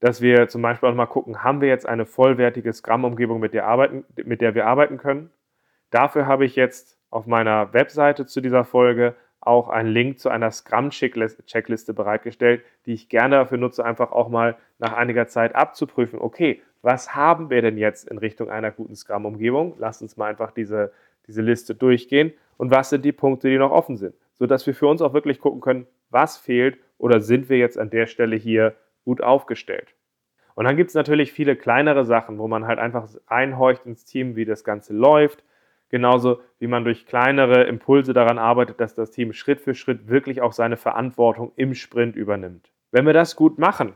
dass 0.00 0.20
wir 0.20 0.48
zum 0.48 0.62
Beispiel 0.62 0.88
auch 0.88 0.94
mal 0.94 1.06
gucken, 1.06 1.42
haben 1.42 1.60
wir 1.60 1.68
jetzt 1.68 1.86
eine 1.86 2.06
vollwertige 2.06 2.72
Scrum-Umgebung, 2.72 3.40
mit, 3.40 3.54
der 3.54 4.04
mit 4.24 4.40
der 4.40 4.54
wir 4.54 4.66
arbeiten 4.66 4.98
können. 4.98 5.30
Dafür 5.90 6.26
habe 6.26 6.44
ich 6.44 6.56
jetzt 6.56 6.98
auf 7.10 7.26
meiner 7.26 7.72
Webseite 7.72 8.26
zu 8.26 8.40
dieser 8.40 8.64
Folge 8.64 9.14
auch 9.40 9.68
einen 9.68 9.88
Link 9.88 10.18
zu 10.18 10.28
einer 10.28 10.50
Scrum-Checkliste 10.50 11.94
bereitgestellt, 11.94 12.64
die 12.84 12.94
ich 12.94 13.08
gerne 13.08 13.36
dafür 13.36 13.58
nutze, 13.58 13.84
einfach 13.84 14.12
auch 14.12 14.28
mal 14.28 14.56
nach 14.78 14.92
einiger 14.92 15.28
Zeit 15.28 15.54
abzuprüfen, 15.54 16.18
okay, 16.18 16.62
was 16.86 17.16
haben 17.16 17.50
wir 17.50 17.62
denn 17.62 17.78
jetzt 17.78 18.08
in 18.08 18.16
Richtung 18.16 18.48
einer 18.48 18.70
guten 18.70 18.94
Scrum-Umgebung? 18.94 19.74
Lasst 19.80 20.02
uns 20.02 20.16
mal 20.16 20.30
einfach 20.30 20.52
diese, 20.52 20.92
diese 21.26 21.42
Liste 21.42 21.74
durchgehen 21.74 22.32
und 22.58 22.70
was 22.70 22.90
sind 22.90 23.04
die 23.04 23.10
Punkte, 23.10 23.48
die 23.50 23.58
noch 23.58 23.72
offen 23.72 23.96
sind, 23.96 24.14
sodass 24.34 24.68
wir 24.68 24.74
für 24.74 24.86
uns 24.86 25.02
auch 25.02 25.12
wirklich 25.12 25.40
gucken 25.40 25.60
können, 25.60 25.88
was 26.10 26.36
fehlt 26.36 26.78
oder 26.98 27.20
sind 27.20 27.48
wir 27.48 27.58
jetzt 27.58 27.76
an 27.76 27.90
der 27.90 28.06
Stelle 28.06 28.36
hier 28.36 28.76
gut 29.04 29.20
aufgestellt. 29.20 29.96
Und 30.54 30.64
dann 30.64 30.76
gibt 30.76 30.90
es 30.90 30.94
natürlich 30.94 31.32
viele 31.32 31.56
kleinere 31.56 32.04
Sachen, 32.04 32.38
wo 32.38 32.46
man 32.46 32.68
halt 32.68 32.78
einfach 32.78 33.08
einhorcht 33.26 33.84
ins 33.84 34.04
Team, 34.04 34.36
wie 34.36 34.44
das 34.44 34.62
Ganze 34.62 34.94
läuft, 34.94 35.42
Genauso 35.88 36.40
wie 36.58 36.66
man 36.66 36.82
durch 36.82 37.06
kleinere 37.06 37.62
Impulse 37.64 38.12
daran 38.12 38.38
arbeitet, 38.38 38.80
dass 38.80 38.96
das 38.96 39.12
Team 39.12 39.32
Schritt 39.32 39.60
für 39.60 39.74
Schritt 39.74 40.08
wirklich 40.08 40.40
auch 40.40 40.52
seine 40.52 40.76
Verantwortung 40.76 41.52
im 41.54 41.74
Sprint 41.74 42.16
übernimmt. 42.16 42.72
Wenn 42.90 43.06
wir 43.06 43.12
das 43.12 43.36
gut 43.36 43.58
machen, 43.58 43.94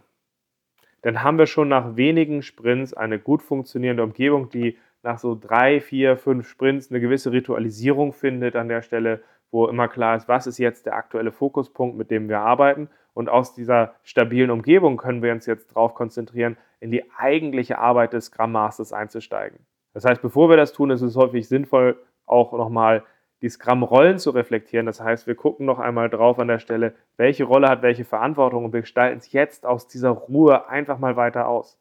dann 1.02 1.22
haben 1.22 1.38
wir 1.38 1.46
schon 1.46 1.68
nach 1.68 1.96
wenigen 1.96 2.42
Sprints 2.42 2.94
eine 2.94 3.18
gut 3.18 3.42
funktionierende 3.42 4.02
Umgebung, 4.02 4.50
die 4.50 4.76
nach 5.02 5.18
so 5.18 5.38
drei, 5.40 5.80
vier, 5.80 6.16
fünf 6.16 6.48
Sprints 6.48 6.90
eine 6.90 7.00
gewisse 7.00 7.32
Ritualisierung 7.32 8.12
findet 8.12 8.54
an 8.56 8.68
der 8.68 8.82
Stelle, 8.82 9.22
wo 9.50 9.66
immer 9.66 9.88
klar 9.88 10.16
ist, 10.16 10.28
was 10.28 10.46
ist 10.46 10.58
jetzt 10.58 10.86
der 10.86 10.94
aktuelle 10.94 11.32
Fokuspunkt, 11.32 11.96
mit 11.96 12.10
dem 12.10 12.28
wir 12.28 12.40
arbeiten. 12.40 12.88
Und 13.14 13.28
aus 13.28 13.54
dieser 13.54 13.94
stabilen 14.04 14.50
Umgebung 14.50 14.96
können 14.96 15.22
wir 15.22 15.32
uns 15.32 15.46
jetzt 15.46 15.70
darauf 15.70 15.94
konzentrieren, 15.94 16.56
in 16.78 16.90
die 16.90 17.10
eigentliche 17.16 17.78
Arbeit 17.78 18.12
des 18.12 18.26
Scrum 18.26 18.52
Masters 18.52 18.92
einzusteigen. 18.92 19.58
Das 19.92 20.04
heißt, 20.04 20.22
bevor 20.22 20.48
wir 20.48 20.56
das 20.56 20.72
tun, 20.72 20.90
ist 20.90 21.02
es 21.02 21.16
häufig 21.16 21.48
sinnvoll, 21.48 21.98
auch 22.26 22.52
nochmal 22.52 23.02
die 23.42 23.48
Scrum-Rollen 23.48 24.18
zu 24.18 24.30
reflektieren. 24.30 24.86
Das 24.86 25.00
heißt, 25.00 25.26
wir 25.26 25.34
gucken 25.34 25.66
noch 25.66 25.78
einmal 25.78 26.10
drauf 26.10 26.38
an 26.38 26.48
der 26.48 26.58
Stelle, 26.58 26.94
welche 27.16 27.44
Rolle 27.44 27.68
hat 27.68 27.82
welche 27.82 28.04
Verantwortung 28.04 28.64
und 28.64 28.72
wir 28.72 28.82
gestalten 28.82 29.18
es 29.18 29.32
jetzt 29.32 29.66
aus 29.66 29.88
dieser 29.88 30.10
Ruhe 30.10 30.68
einfach 30.68 30.98
mal 30.98 31.16
weiter 31.16 31.48
aus. 31.48 31.78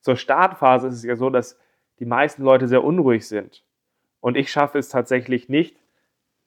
Zur 0.00 0.16
Startphase 0.16 0.88
ist 0.88 0.94
es 0.94 1.04
ja 1.04 1.16
so, 1.16 1.30
dass 1.30 1.58
die 1.98 2.04
meisten 2.04 2.42
Leute 2.42 2.68
sehr 2.68 2.84
unruhig 2.84 3.26
sind. 3.26 3.64
Und 4.20 4.36
ich 4.36 4.50
schaffe 4.50 4.78
es 4.78 4.88
tatsächlich 4.88 5.48
nicht, 5.48 5.76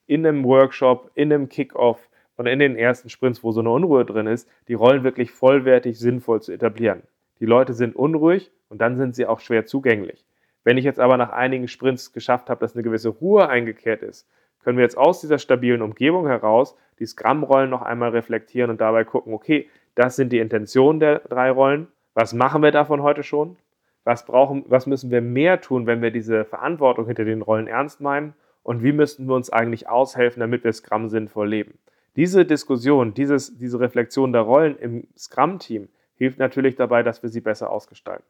in 0.05 0.25
einem 0.25 0.43
Workshop, 0.43 1.11
in 1.13 1.31
einem 1.31 1.49
Kickoff 1.49 2.09
und 2.35 2.47
in 2.47 2.59
den 2.59 2.75
ersten 2.75 3.09
Sprints, 3.09 3.43
wo 3.43 3.51
so 3.51 3.59
eine 3.59 3.69
Unruhe 3.69 4.05
drin 4.05 4.27
ist, 4.27 4.49
die 4.67 4.73
Rollen 4.73 5.03
wirklich 5.03 5.31
vollwertig 5.31 5.99
sinnvoll 5.99 6.41
zu 6.41 6.51
etablieren. 6.51 7.03
Die 7.39 7.45
Leute 7.45 7.73
sind 7.73 7.95
unruhig 7.95 8.51
und 8.69 8.79
dann 8.79 8.97
sind 8.97 9.15
sie 9.15 9.25
auch 9.25 9.39
schwer 9.39 9.65
zugänglich. 9.65 10.25
Wenn 10.69 10.77
ich 10.77 10.85
jetzt 10.85 10.99
aber 10.99 11.17
nach 11.17 11.31
einigen 11.31 11.67
Sprints 11.67 12.13
geschafft 12.13 12.47
habe, 12.47 12.59
dass 12.59 12.75
eine 12.75 12.83
gewisse 12.83 13.09
Ruhe 13.09 13.49
eingekehrt 13.49 14.03
ist, 14.03 14.29
können 14.59 14.77
wir 14.77 14.83
jetzt 14.83 14.99
aus 14.99 15.19
dieser 15.19 15.39
stabilen 15.39 15.81
Umgebung 15.81 16.27
heraus 16.27 16.77
die 16.99 17.07
Scrum-Rollen 17.07 17.71
noch 17.71 17.81
einmal 17.81 18.11
reflektieren 18.11 18.69
und 18.69 18.79
dabei 18.79 19.03
gucken, 19.03 19.33
okay, 19.33 19.67
das 19.95 20.15
sind 20.15 20.31
die 20.31 20.37
Intentionen 20.37 20.99
der 20.99 21.21
drei 21.27 21.49
Rollen. 21.49 21.87
Was 22.13 22.33
machen 22.33 22.61
wir 22.61 22.69
davon 22.69 23.01
heute 23.01 23.23
schon? 23.23 23.57
Was, 24.03 24.27
brauchen, 24.27 24.63
was 24.67 24.85
müssen 24.85 25.09
wir 25.09 25.21
mehr 25.21 25.59
tun, 25.59 25.87
wenn 25.87 26.03
wir 26.03 26.11
diese 26.11 26.45
Verantwortung 26.45 27.07
hinter 27.07 27.25
den 27.25 27.41
Rollen 27.41 27.65
ernst 27.65 27.99
meinen? 27.99 28.35
Und 28.61 28.83
wie 28.83 28.91
müssten 28.91 29.25
wir 29.25 29.33
uns 29.33 29.49
eigentlich 29.49 29.89
aushelfen, 29.89 30.39
damit 30.39 30.63
wir 30.63 30.71
Scrum 30.71 31.09
sinnvoll 31.09 31.49
leben? 31.49 31.79
Diese 32.15 32.45
Diskussion, 32.45 33.15
dieses, 33.15 33.57
diese 33.57 33.79
Reflexion 33.79 34.33
der 34.33 34.43
Rollen 34.43 34.77
im 34.77 35.07
Scrum-Team 35.17 35.89
hilft 36.13 36.37
natürlich 36.37 36.75
dabei, 36.75 37.01
dass 37.01 37.23
wir 37.23 37.31
sie 37.31 37.41
besser 37.41 37.71
ausgestalten. 37.71 38.23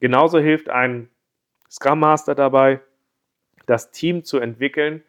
Genauso 0.00 0.38
hilft 0.38 0.68
ein 0.68 1.08
Scrum 1.70 2.00
Master 2.00 2.34
dabei, 2.34 2.80
das 3.66 3.90
Team 3.90 4.24
zu 4.24 4.38
entwickeln 4.38 5.02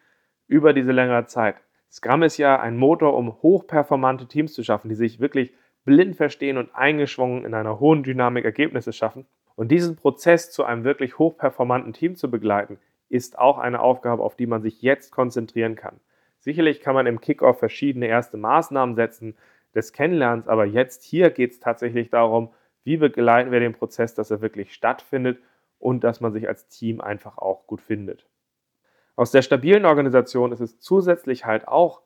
über 0.46 0.72
diese 0.72 0.92
längere 0.92 1.26
Zeit. 1.26 1.56
Scrum 1.90 2.22
ist 2.22 2.36
ja 2.36 2.60
ein 2.60 2.76
Motor, 2.76 3.14
um 3.14 3.40
hochperformante 3.42 4.26
Teams 4.26 4.52
zu 4.52 4.62
schaffen, 4.62 4.88
die 4.88 4.94
sich 4.94 5.20
wirklich 5.20 5.54
blind 5.84 6.16
verstehen 6.16 6.58
und 6.58 6.74
eingeschwungen 6.74 7.44
in 7.44 7.54
einer 7.54 7.80
hohen 7.80 8.02
Dynamik 8.02 8.44
Ergebnisse 8.44 8.92
schaffen. 8.92 9.26
Und 9.54 9.70
diesen 9.70 9.96
Prozess 9.96 10.50
zu 10.50 10.64
einem 10.64 10.84
wirklich 10.84 11.18
hochperformanten 11.18 11.92
Team 11.92 12.14
zu 12.14 12.30
begleiten, 12.30 12.78
ist 13.08 13.38
auch 13.38 13.58
eine 13.58 13.80
Aufgabe, 13.80 14.22
auf 14.22 14.36
die 14.36 14.46
man 14.46 14.62
sich 14.62 14.82
jetzt 14.82 15.10
konzentrieren 15.10 15.76
kann. 15.76 15.98
Sicherlich 16.40 16.80
kann 16.80 16.94
man 16.94 17.06
im 17.06 17.20
Kickoff 17.20 17.58
verschiedene 17.58 18.06
erste 18.06 18.36
Maßnahmen 18.36 18.94
setzen 18.94 19.36
des 19.74 19.92
Kennenlernens, 19.92 20.46
aber 20.46 20.64
jetzt 20.66 21.02
hier 21.04 21.30
geht 21.30 21.52
es 21.52 21.60
tatsächlich 21.60 22.10
darum, 22.10 22.50
wie 22.88 22.96
begleiten 22.96 23.50
wir 23.50 23.60
den 23.60 23.74
Prozess, 23.74 24.14
dass 24.14 24.30
er 24.30 24.40
wirklich 24.40 24.72
stattfindet 24.72 25.38
und 25.78 26.04
dass 26.04 26.22
man 26.22 26.32
sich 26.32 26.48
als 26.48 26.68
Team 26.68 27.02
einfach 27.02 27.36
auch 27.36 27.66
gut 27.66 27.82
findet. 27.82 28.24
Aus 29.14 29.30
der 29.30 29.42
stabilen 29.42 29.84
Organisation 29.84 30.52
ist 30.52 30.60
es 30.60 30.80
zusätzlich 30.80 31.44
halt 31.44 31.68
auch 31.68 32.00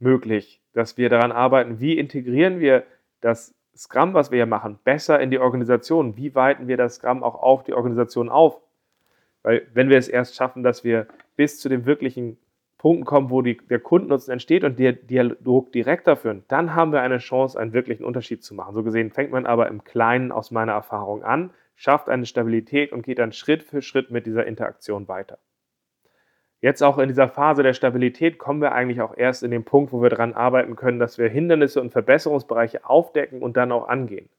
möglich, 0.00 0.60
dass 0.72 0.96
wir 0.96 1.10
daran 1.10 1.30
arbeiten, 1.30 1.78
wie 1.78 1.96
integrieren 1.96 2.58
wir 2.58 2.82
das 3.20 3.54
Scrum, 3.76 4.12
was 4.12 4.32
wir 4.32 4.38
hier 4.38 4.46
machen, 4.46 4.80
besser 4.82 5.20
in 5.20 5.30
die 5.30 5.38
Organisation. 5.38 6.16
Wie 6.16 6.34
weiten 6.34 6.66
wir 6.66 6.76
das 6.76 6.96
Scrum 6.96 7.22
auch 7.22 7.36
auf 7.36 7.62
die 7.62 7.74
Organisation 7.74 8.30
auf? 8.30 8.60
Weil 9.44 9.68
wenn 9.74 9.90
wir 9.90 9.96
es 9.96 10.08
erst 10.08 10.34
schaffen, 10.34 10.64
dass 10.64 10.82
wir 10.82 11.06
bis 11.36 11.60
zu 11.60 11.68
dem 11.68 11.86
wirklichen 11.86 12.36
Punkten 12.80 13.04
kommen, 13.04 13.28
wo 13.28 13.42
die, 13.42 13.58
der 13.58 13.78
Kundennutzen 13.78 14.32
entsteht 14.32 14.64
und 14.64 14.78
der 14.78 14.94
Dialog 14.94 15.70
direkter 15.70 16.16
führen, 16.16 16.44
dann 16.48 16.74
haben 16.74 16.92
wir 16.92 17.02
eine 17.02 17.18
Chance, 17.18 17.60
einen 17.60 17.74
wirklichen 17.74 18.04
Unterschied 18.04 18.42
zu 18.42 18.54
machen. 18.54 18.72
So 18.72 18.82
gesehen 18.82 19.10
fängt 19.10 19.32
man 19.32 19.44
aber 19.44 19.68
im 19.68 19.84
Kleinen 19.84 20.32
aus 20.32 20.50
meiner 20.50 20.72
Erfahrung 20.72 21.22
an, 21.22 21.50
schafft 21.76 22.08
eine 22.08 22.24
Stabilität 22.24 22.92
und 22.92 23.02
geht 23.02 23.18
dann 23.18 23.32
Schritt 23.32 23.64
für 23.64 23.82
Schritt 23.82 24.10
mit 24.10 24.24
dieser 24.24 24.46
Interaktion 24.46 25.08
weiter. 25.08 25.36
Jetzt 26.62 26.82
auch 26.82 26.96
in 26.96 27.08
dieser 27.08 27.28
Phase 27.28 27.62
der 27.62 27.74
Stabilität 27.74 28.38
kommen 28.38 28.62
wir 28.62 28.72
eigentlich 28.72 29.02
auch 29.02 29.14
erst 29.14 29.42
in 29.42 29.50
den 29.50 29.64
Punkt, 29.64 29.92
wo 29.92 30.00
wir 30.00 30.08
daran 30.08 30.32
arbeiten 30.32 30.74
können, 30.74 30.98
dass 30.98 31.18
wir 31.18 31.28
Hindernisse 31.28 31.82
und 31.82 31.90
Verbesserungsbereiche 31.90 32.88
aufdecken 32.88 33.42
und 33.42 33.58
dann 33.58 33.72
auch 33.72 33.88
angehen. 33.88 34.30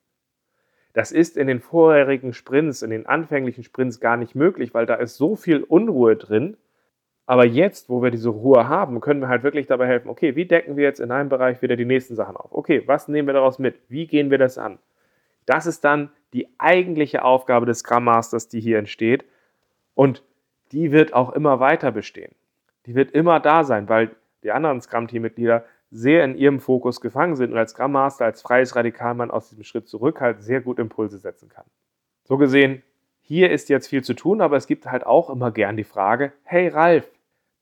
Das 0.93 1.11
ist 1.11 1.37
in 1.37 1.45
den 1.45 1.59
vorherigen 1.59 2.33
Sprints, 2.33 2.81
in 2.81 2.89
den 2.89 3.05
anfänglichen 3.05 3.63
Sprints 3.63 3.99
gar 3.99 4.17
nicht 4.17 4.33
möglich, 4.33 4.73
weil 4.73 4.87
da 4.87 4.95
ist 4.95 5.17
so 5.17 5.35
viel 5.35 5.61
Unruhe 5.61 6.15
drin, 6.15 6.57
aber 7.25 7.45
jetzt, 7.45 7.89
wo 7.89 8.01
wir 8.01 8.11
diese 8.11 8.29
Ruhe 8.29 8.67
haben, 8.67 8.99
können 8.99 9.21
wir 9.21 9.27
halt 9.27 9.43
wirklich 9.43 9.67
dabei 9.67 9.87
helfen, 9.87 10.09
okay, 10.09 10.35
wie 10.35 10.45
decken 10.45 10.75
wir 10.75 10.83
jetzt 10.83 10.99
in 10.99 11.11
einem 11.11 11.29
Bereich 11.29 11.61
wieder 11.61 11.75
die 11.75 11.85
nächsten 11.85 12.15
Sachen 12.15 12.35
auf? 12.35 12.51
Okay, 12.51 12.83
was 12.87 13.07
nehmen 13.07 13.27
wir 13.27 13.33
daraus 13.33 13.59
mit? 13.59 13.79
Wie 13.89 14.07
gehen 14.07 14.31
wir 14.31 14.37
das 14.37 14.57
an? 14.57 14.79
Das 15.45 15.65
ist 15.65 15.83
dann 15.83 16.11
die 16.33 16.47
eigentliche 16.57 17.23
Aufgabe 17.23 17.65
des 17.65 17.79
Scrum 17.79 18.03
Masters, 18.03 18.47
die 18.47 18.59
hier 18.59 18.77
entsteht. 18.77 19.25
Und 19.95 20.23
die 20.71 20.91
wird 20.91 21.13
auch 21.13 21.33
immer 21.33 21.59
weiter 21.59 21.91
bestehen. 21.91 22.33
Die 22.85 22.95
wird 22.95 23.11
immer 23.11 23.39
da 23.39 23.63
sein, 23.63 23.89
weil 23.89 24.15
die 24.43 24.51
anderen 24.51 24.81
Scrum-Team-Mitglieder 24.81 25.65
sehr 25.91 26.23
in 26.23 26.35
ihrem 26.35 26.59
Fokus 26.59 27.01
gefangen 27.01 27.35
sind 27.35 27.51
und 27.51 27.57
als 27.57 27.71
Scrum 27.71 27.91
Master, 27.91 28.25
als 28.25 28.41
freies 28.41 28.75
Radikalmann 28.75 29.29
aus 29.29 29.49
diesem 29.49 29.65
Schritt 29.65 29.87
zurück 29.87 30.21
halt 30.21 30.41
sehr 30.41 30.61
gut 30.61 30.79
Impulse 30.79 31.17
setzen 31.17 31.49
kann. 31.49 31.65
So 32.23 32.37
gesehen, 32.37 32.81
hier 33.31 33.51
ist 33.51 33.69
jetzt 33.69 33.87
viel 33.87 34.03
zu 34.03 34.13
tun, 34.13 34.41
aber 34.41 34.57
es 34.57 34.67
gibt 34.67 34.85
halt 34.85 35.05
auch 35.05 35.29
immer 35.29 35.51
gern 35.51 35.77
die 35.77 35.83
Frage, 35.83 36.33
hey 36.43 36.67
Ralf, 36.67 37.09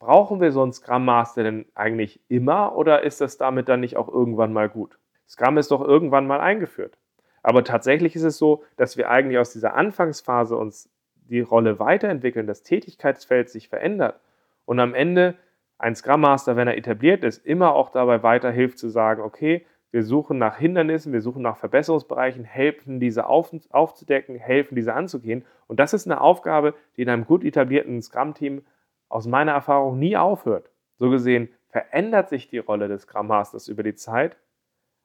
Brauchen 0.00 0.40
wir 0.40 0.50
so 0.50 0.62
einen 0.62 0.72
Scrum 0.72 1.04
Master 1.04 1.42
denn 1.42 1.66
eigentlich 1.74 2.20
immer 2.28 2.74
oder 2.74 3.02
ist 3.02 3.20
das 3.20 3.36
damit 3.36 3.68
dann 3.68 3.80
nicht 3.80 3.98
auch 3.98 4.08
irgendwann 4.08 4.50
mal 4.50 4.70
gut? 4.70 4.98
Scrum 5.28 5.58
ist 5.58 5.70
doch 5.70 5.82
irgendwann 5.82 6.26
mal 6.26 6.40
eingeführt. 6.40 6.96
Aber 7.42 7.64
tatsächlich 7.64 8.16
ist 8.16 8.22
es 8.22 8.38
so, 8.38 8.64
dass 8.78 8.96
wir 8.96 9.10
eigentlich 9.10 9.38
aus 9.38 9.52
dieser 9.52 9.74
Anfangsphase 9.74 10.56
uns 10.56 10.88
die 11.28 11.40
Rolle 11.40 11.78
weiterentwickeln, 11.78 12.46
das 12.46 12.62
Tätigkeitsfeld 12.62 13.50
sich 13.50 13.68
verändert 13.68 14.18
und 14.64 14.80
am 14.80 14.94
Ende 14.94 15.34
ein 15.76 15.94
Scrum 15.94 16.22
Master, 16.22 16.56
wenn 16.56 16.66
er 16.66 16.78
etabliert 16.78 17.22
ist, 17.22 17.44
immer 17.44 17.74
auch 17.74 17.90
dabei 17.90 18.22
weiterhilft 18.22 18.78
zu 18.78 18.88
sagen, 18.88 19.20
okay, 19.20 19.66
wir 19.92 20.04
suchen 20.04 20.38
nach 20.38 20.58
Hindernissen, 20.58 21.12
wir 21.12 21.20
suchen 21.20 21.42
nach 21.42 21.56
Verbesserungsbereichen, 21.56 22.44
helfen 22.44 23.00
diese 23.00 23.26
auf, 23.26 23.50
aufzudecken, 23.70 24.36
helfen 24.36 24.76
diese 24.76 24.94
anzugehen. 24.94 25.44
Und 25.66 25.80
das 25.80 25.92
ist 25.92 26.06
eine 26.06 26.20
Aufgabe, 26.20 26.74
die 26.96 27.02
in 27.02 27.08
einem 27.08 27.26
gut 27.26 27.44
etablierten 27.44 28.00
Scrum-Team 28.00 28.62
aus 29.08 29.26
meiner 29.26 29.52
Erfahrung 29.52 29.98
nie 29.98 30.16
aufhört. 30.16 30.70
So 30.96 31.10
gesehen 31.10 31.48
verändert 31.68 32.28
sich 32.28 32.48
die 32.48 32.58
Rolle 32.58 32.88
des 32.88 33.02
Scrum 33.02 33.26
Masters 33.26 33.68
über 33.68 33.82
die 33.82 33.94
Zeit, 33.94 34.36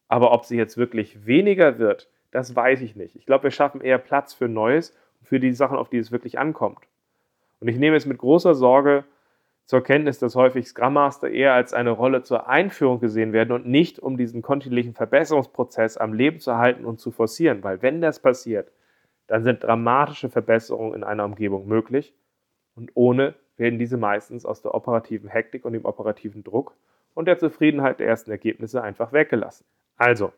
aber 0.07 0.31
ob 0.31 0.45
sie 0.45 0.57
jetzt 0.57 0.77
wirklich 0.77 1.25
weniger 1.25 1.79
wird, 1.79 2.09
das 2.31 2.55
weiß 2.55 2.81
ich 2.81 2.95
nicht. 2.95 3.15
Ich 3.15 3.25
glaube, 3.25 3.45
wir 3.45 3.51
schaffen 3.51 3.81
eher 3.81 3.97
Platz 3.97 4.33
für 4.33 4.47
Neues, 4.47 4.95
für 5.23 5.39
die 5.39 5.53
Sachen, 5.53 5.77
auf 5.77 5.89
die 5.89 5.97
es 5.97 6.11
wirklich 6.11 6.37
ankommt. 6.37 6.87
Und 7.59 7.67
ich 7.67 7.77
nehme 7.77 7.95
es 7.95 8.05
mit 8.05 8.17
großer 8.17 8.53
Sorge 8.53 9.05
zur 9.65 9.84
Kenntnis, 9.84 10.19
dass 10.19 10.36
häufig 10.36 10.67
Scrum 10.67 10.93
Master 10.93 11.30
eher 11.30 11.54
als 11.54 11.73
eine 11.73 11.89
Rolle 11.89 12.21
zur 12.21 12.47
Einführung 12.47 12.99
gesehen 12.99 13.34
werden 13.34 13.51
und 13.51 13.65
nicht 13.65 13.99
um 13.99 14.15
diesen 14.15 14.41
kontinuierlichen 14.41 14.93
Verbesserungsprozess 14.93 15.97
am 15.97 16.13
Leben 16.13 16.39
zu 16.39 16.58
halten 16.58 16.86
und 16.86 16.99
zu 16.99 17.12
forcieren. 17.12 17.63
Weil 17.63 17.82
wenn 17.82 18.01
das 18.01 18.19
passiert, 18.19 18.71
dann 19.28 19.43
sind 19.43 19.63
dramatische 19.63 20.30
Verbesserungen 20.30 20.93
in 20.93 21.04
einer 21.04 21.25
Umgebung 21.25 21.67
möglich 21.67 22.13
und 22.75 22.91
ohne 22.93 23.34
werden 23.58 23.80
diese 23.80 23.97
meistens 23.97 24.45
aus 24.45 24.62
der 24.62 24.75
operativen 24.75 25.30
Hektik 25.30 25.65
und 25.65 25.73
dem 25.73 25.86
operativen 25.86 26.43
Druck 26.43 26.75
und 27.13 27.25
der 27.25 27.39
Zufriedenheit 27.39 27.99
der 27.99 28.08
ersten 28.08 28.30
Ergebnisse 28.30 28.84
einfach 28.84 29.13
weggelassen. 29.13 29.65
Also, 29.97 30.34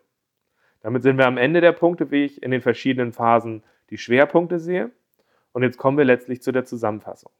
damit 0.82 1.04
sind 1.04 1.18
wir 1.18 1.26
am 1.26 1.38
Ende 1.38 1.60
der 1.60 1.72
Punkte, 1.72 2.12
wie 2.12 2.24
ich 2.24 2.44
in 2.44 2.52
den 2.52 2.62
verschiedenen 2.62 3.12
Phasen 3.12 3.64
die 3.90 3.98
Schwerpunkte 3.98 4.60
sehe. 4.60 4.92
Und 5.52 5.64
jetzt 5.64 5.78
kommen 5.78 5.98
wir 5.98 6.06
letztlich 6.06 6.42
zu 6.42 6.52
der 6.52 6.66
Zusammenfassung. 6.66 7.32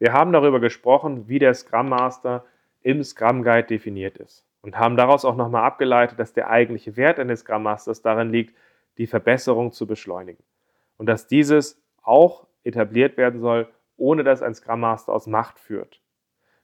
Wir 0.00 0.14
haben 0.14 0.32
darüber 0.32 0.60
gesprochen, 0.60 1.28
wie 1.28 1.38
der 1.38 1.52
Scrum 1.52 1.90
Master 1.90 2.46
im 2.80 3.04
Scrum 3.04 3.42
Guide 3.42 3.68
definiert 3.68 4.16
ist 4.16 4.46
und 4.62 4.78
haben 4.78 4.96
daraus 4.96 5.26
auch 5.26 5.36
nochmal 5.36 5.64
abgeleitet, 5.64 6.18
dass 6.18 6.32
der 6.32 6.48
eigentliche 6.48 6.96
Wert 6.96 7.18
eines 7.18 7.40
Scrum 7.40 7.62
Masters 7.62 8.00
darin 8.00 8.30
liegt, 8.30 8.56
die 8.96 9.06
Verbesserung 9.06 9.72
zu 9.72 9.86
beschleunigen 9.86 10.42
und 10.96 11.04
dass 11.04 11.26
dieses 11.26 11.82
auch 12.02 12.46
etabliert 12.64 13.18
werden 13.18 13.40
soll, 13.40 13.68
ohne 13.98 14.24
dass 14.24 14.40
ein 14.40 14.54
Scrum 14.54 14.80
Master 14.80 15.12
aus 15.12 15.26
Macht 15.26 15.58
führt. 15.58 16.00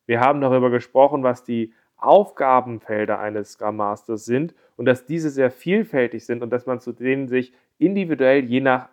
Wir 0.07 0.21
haben 0.21 0.41
darüber 0.41 0.71
gesprochen, 0.71 1.23
was 1.23 1.45
die 1.45 1.75
Aufgabenfelder 1.99 3.19
eines 3.19 3.53
Scrum 3.53 3.77
Masters 3.77 4.25
sind 4.25 4.55
und 4.77 4.87
dass 4.87 5.05
diese 5.05 5.29
sehr 5.29 5.51
vielfältig 5.51 6.25
sind 6.25 6.43
und 6.43 6.49
dass 6.49 6.65
man 6.65 6.81
zu 6.81 6.93
denen 6.93 7.29
sich 7.29 7.53
individuell 7.77 8.45
je 8.45 8.61
nach 8.63 8.89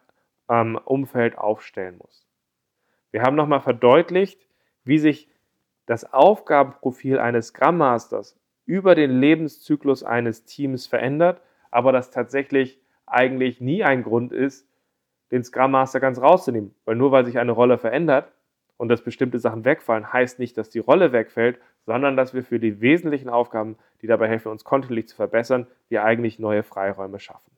ähm, 0.49 0.77
Umfeld 0.83 1.37
aufstellen 1.37 1.97
muss. 1.97 2.22
Wir 3.13 3.21
haben 3.21 3.35
nochmal 3.35 3.61
verdeutlicht, 3.61 4.45
wie 4.83 4.97
sich 4.97 5.29
das 5.85 6.11
Aufgabenprofil 6.11 7.19
eines 7.19 7.47
Scrum 7.47 7.77
Masters 7.77 8.37
über 8.65 8.95
den 8.95 9.11
Lebenszyklus 9.11 10.03
eines 10.03 10.45
Teams 10.45 10.87
verändert, 10.87 11.39
aber 11.69 11.91
das 11.91 12.09
tatsächlich 12.09 12.81
eigentlich 13.05 13.61
nie 13.61 13.83
ein 13.83 14.01
Grund 14.01 14.31
ist, 14.31 14.67
den 15.31 15.43
Scrum 15.43 15.71
Master 15.71 15.99
ganz 15.99 16.19
rauszunehmen. 16.19 16.73
Weil 16.85 16.95
nur 16.95 17.11
weil 17.11 17.23
sich 17.23 17.37
eine 17.37 17.51
Rolle 17.51 17.77
verändert 17.77 18.31
und 18.77 18.89
dass 18.89 19.03
bestimmte 19.03 19.37
Sachen 19.37 19.63
wegfallen, 19.63 20.11
heißt 20.11 20.39
nicht, 20.39 20.57
dass 20.57 20.71
die 20.71 20.79
Rolle 20.79 21.11
wegfällt, 21.11 21.59
sondern 21.85 22.17
dass 22.17 22.33
wir 22.33 22.43
für 22.43 22.59
die 22.59 22.81
wesentlichen 22.81 23.29
Aufgaben, 23.29 23.77
die 24.01 24.07
dabei 24.07 24.27
helfen, 24.27 24.51
uns 24.51 24.63
kontinuierlich 24.63 25.09
zu 25.09 25.15
verbessern, 25.15 25.67
wir 25.87 26.03
eigentlich 26.03 26.39
neue 26.39 26.63
Freiräume 26.63 27.19
schaffen. 27.19 27.51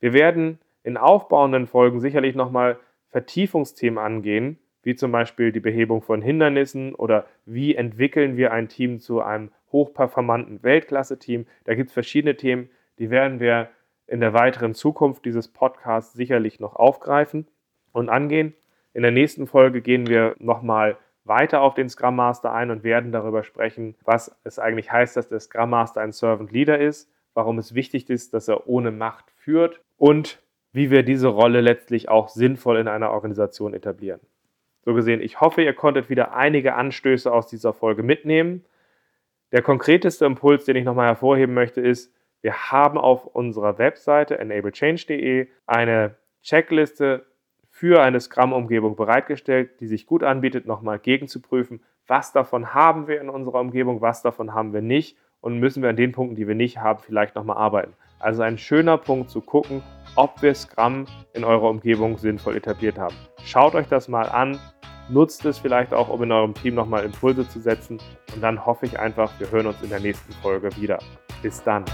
Wir 0.00 0.14
werden 0.14 0.58
in 0.82 0.96
aufbauenden 0.96 1.66
Folgen 1.66 2.00
sicherlich 2.00 2.34
nochmal 2.34 2.78
Vertiefungsthemen 3.14 3.98
angehen, 3.98 4.58
wie 4.82 4.96
zum 4.96 5.12
Beispiel 5.12 5.52
die 5.52 5.60
Behebung 5.60 6.02
von 6.02 6.20
Hindernissen 6.20 6.96
oder 6.96 7.26
wie 7.46 7.76
entwickeln 7.76 8.36
wir 8.36 8.52
ein 8.52 8.68
Team 8.68 8.98
zu 8.98 9.20
einem 9.22 9.52
hochperformanten 9.70 10.64
Weltklasse-Team. 10.64 11.46
Da 11.62 11.76
gibt 11.76 11.90
es 11.90 11.94
verschiedene 11.94 12.36
Themen, 12.36 12.70
die 12.98 13.10
werden 13.10 13.38
wir 13.38 13.68
in 14.08 14.18
der 14.18 14.32
weiteren 14.32 14.74
Zukunft 14.74 15.24
dieses 15.26 15.46
Podcasts 15.46 16.14
sicherlich 16.14 16.58
noch 16.58 16.74
aufgreifen 16.74 17.46
und 17.92 18.08
angehen. 18.08 18.52
In 18.94 19.02
der 19.02 19.12
nächsten 19.12 19.46
Folge 19.46 19.80
gehen 19.80 20.08
wir 20.08 20.34
nochmal 20.40 20.96
weiter 21.22 21.62
auf 21.62 21.74
den 21.74 21.88
Scrum 21.88 22.16
Master 22.16 22.52
ein 22.52 22.72
und 22.72 22.82
werden 22.82 23.12
darüber 23.12 23.44
sprechen, 23.44 23.94
was 24.04 24.36
es 24.42 24.58
eigentlich 24.58 24.90
heißt, 24.90 25.16
dass 25.16 25.28
der 25.28 25.38
Scrum 25.38 25.70
Master 25.70 26.00
ein 26.00 26.10
Servant 26.10 26.50
Leader 26.50 26.80
ist, 26.80 27.08
warum 27.32 27.60
es 27.60 27.76
wichtig 27.76 28.10
ist, 28.10 28.34
dass 28.34 28.48
er 28.48 28.66
ohne 28.66 28.90
Macht 28.90 29.30
führt 29.36 29.80
und 29.98 30.42
wie 30.74 30.90
wir 30.90 31.04
diese 31.04 31.28
Rolle 31.28 31.60
letztlich 31.60 32.08
auch 32.08 32.28
sinnvoll 32.28 32.78
in 32.78 32.88
einer 32.88 33.12
Organisation 33.12 33.74
etablieren. 33.74 34.20
So 34.84 34.92
gesehen, 34.92 35.22
ich 35.22 35.40
hoffe, 35.40 35.62
ihr 35.62 35.72
konntet 35.72 36.10
wieder 36.10 36.34
einige 36.34 36.74
Anstöße 36.74 37.32
aus 37.32 37.46
dieser 37.46 37.72
Folge 37.72 38.02
mitnehmen. 38.02 38.64
Der 39.52 39.62
konkreteste 39.62 40.26
Impuls, 40.26 40.64
den 40.64 40.74
ich 40.74 40.84
nochmal 40.84 41.06
hervorheben 41.06 41.54
möchte, 41.54 41.80
ist, 41.80 42.12
wir 42.42 42.72
haben 42.72 42.98
auf 42.98 43.24
unserer 43.24 43.78
Webseite 43.78 44.38
enablechange.de 44.38 45.46
eine 45.66 46.16
Checkliste 46.42 47.24
für 47.70 48.02
eine 48.02 48.20
Scrum-Umgebung 48.20 48.96
bereitgestellt, 48.96 49.80
die 49.80 49.86
sich 49.86 50.06
gut 50.06 50.24
anbietet, 50.24 50.66
nochmal 50.66 50.98
gegenzuprüfen, 50.98 51.82
was 52.08 52.32
davon 52.32 52.74
haben 52.74 53.06
wir 53.06 53.20
in 53.20 53.28
unserer 53.28 53.60
Umgebung, 53.60 54.00
was 54.00 54.22
davon 54.22 54.52
haben 54.52 54.72
wir 54.72 54.82
nicht 54.82 55.16
und 55.40 55.60
müssen 55.60 55.82
wir 55.84 55.90
an 55.90 55.96
den 55.96 56.12
Punkten, 56.12 56.34
die 56.34 56.48
wir 56.48 56.56
nicht 56.56 56.78
haben, 56.78 56.98
vielleicht 56.98 57.36
nochmal 57.36 57.58
arbeiten. 57.58 57.94
Also 58.24 58.40
ein 58.40 58.56
schöner 58.56 58.96
Punkt 58.96 59.28
zu 59.28 59.42
gucken, 59.42 59.82
ob 60.16 60.40
wir 60.40 60.54
Scrum 60.54 61.04
in 61.34 61.44
eurer 61.44 61.68
Umgebung 61.68 62.16
sinnvoll 62.16 62.56
etabliert 62.56 62.98
haben. 62.98 63.14
Schaut 63.44 63.74
euch 63.74 63.86
das 63.86 64.08
mal 64.08 64.26
an, 64.30 64.58
nutzt 65.10 65.44
es 65.44 65.58
vielleicht 65.58 65.92
auch, 65.92 66.08
um 66.08 66.22
in 66.22 66.32
eurem 66.32 66.54
Team 66.54 66.74
nochmal 66.74 67.04
Impulse 67.04 67.46
zu 67.46 67.60
setzen 67.60 68.00
und 68.34 68.40
dann 68.40 68.64
hoffe 68.64 68.86
ich 68.86 68.98
einfach, 68.98 69.30
wir 69.38 69.50
hören 69.50 69.66
uns 69.66 69.82
in 69.82 69.90
der 69.90 70.00
nächsten 70.00 70.32
Folge 70.40 70.74
wieder. 70.78 70.98
Bis 71.42 71.62
dann. 71.62 71.84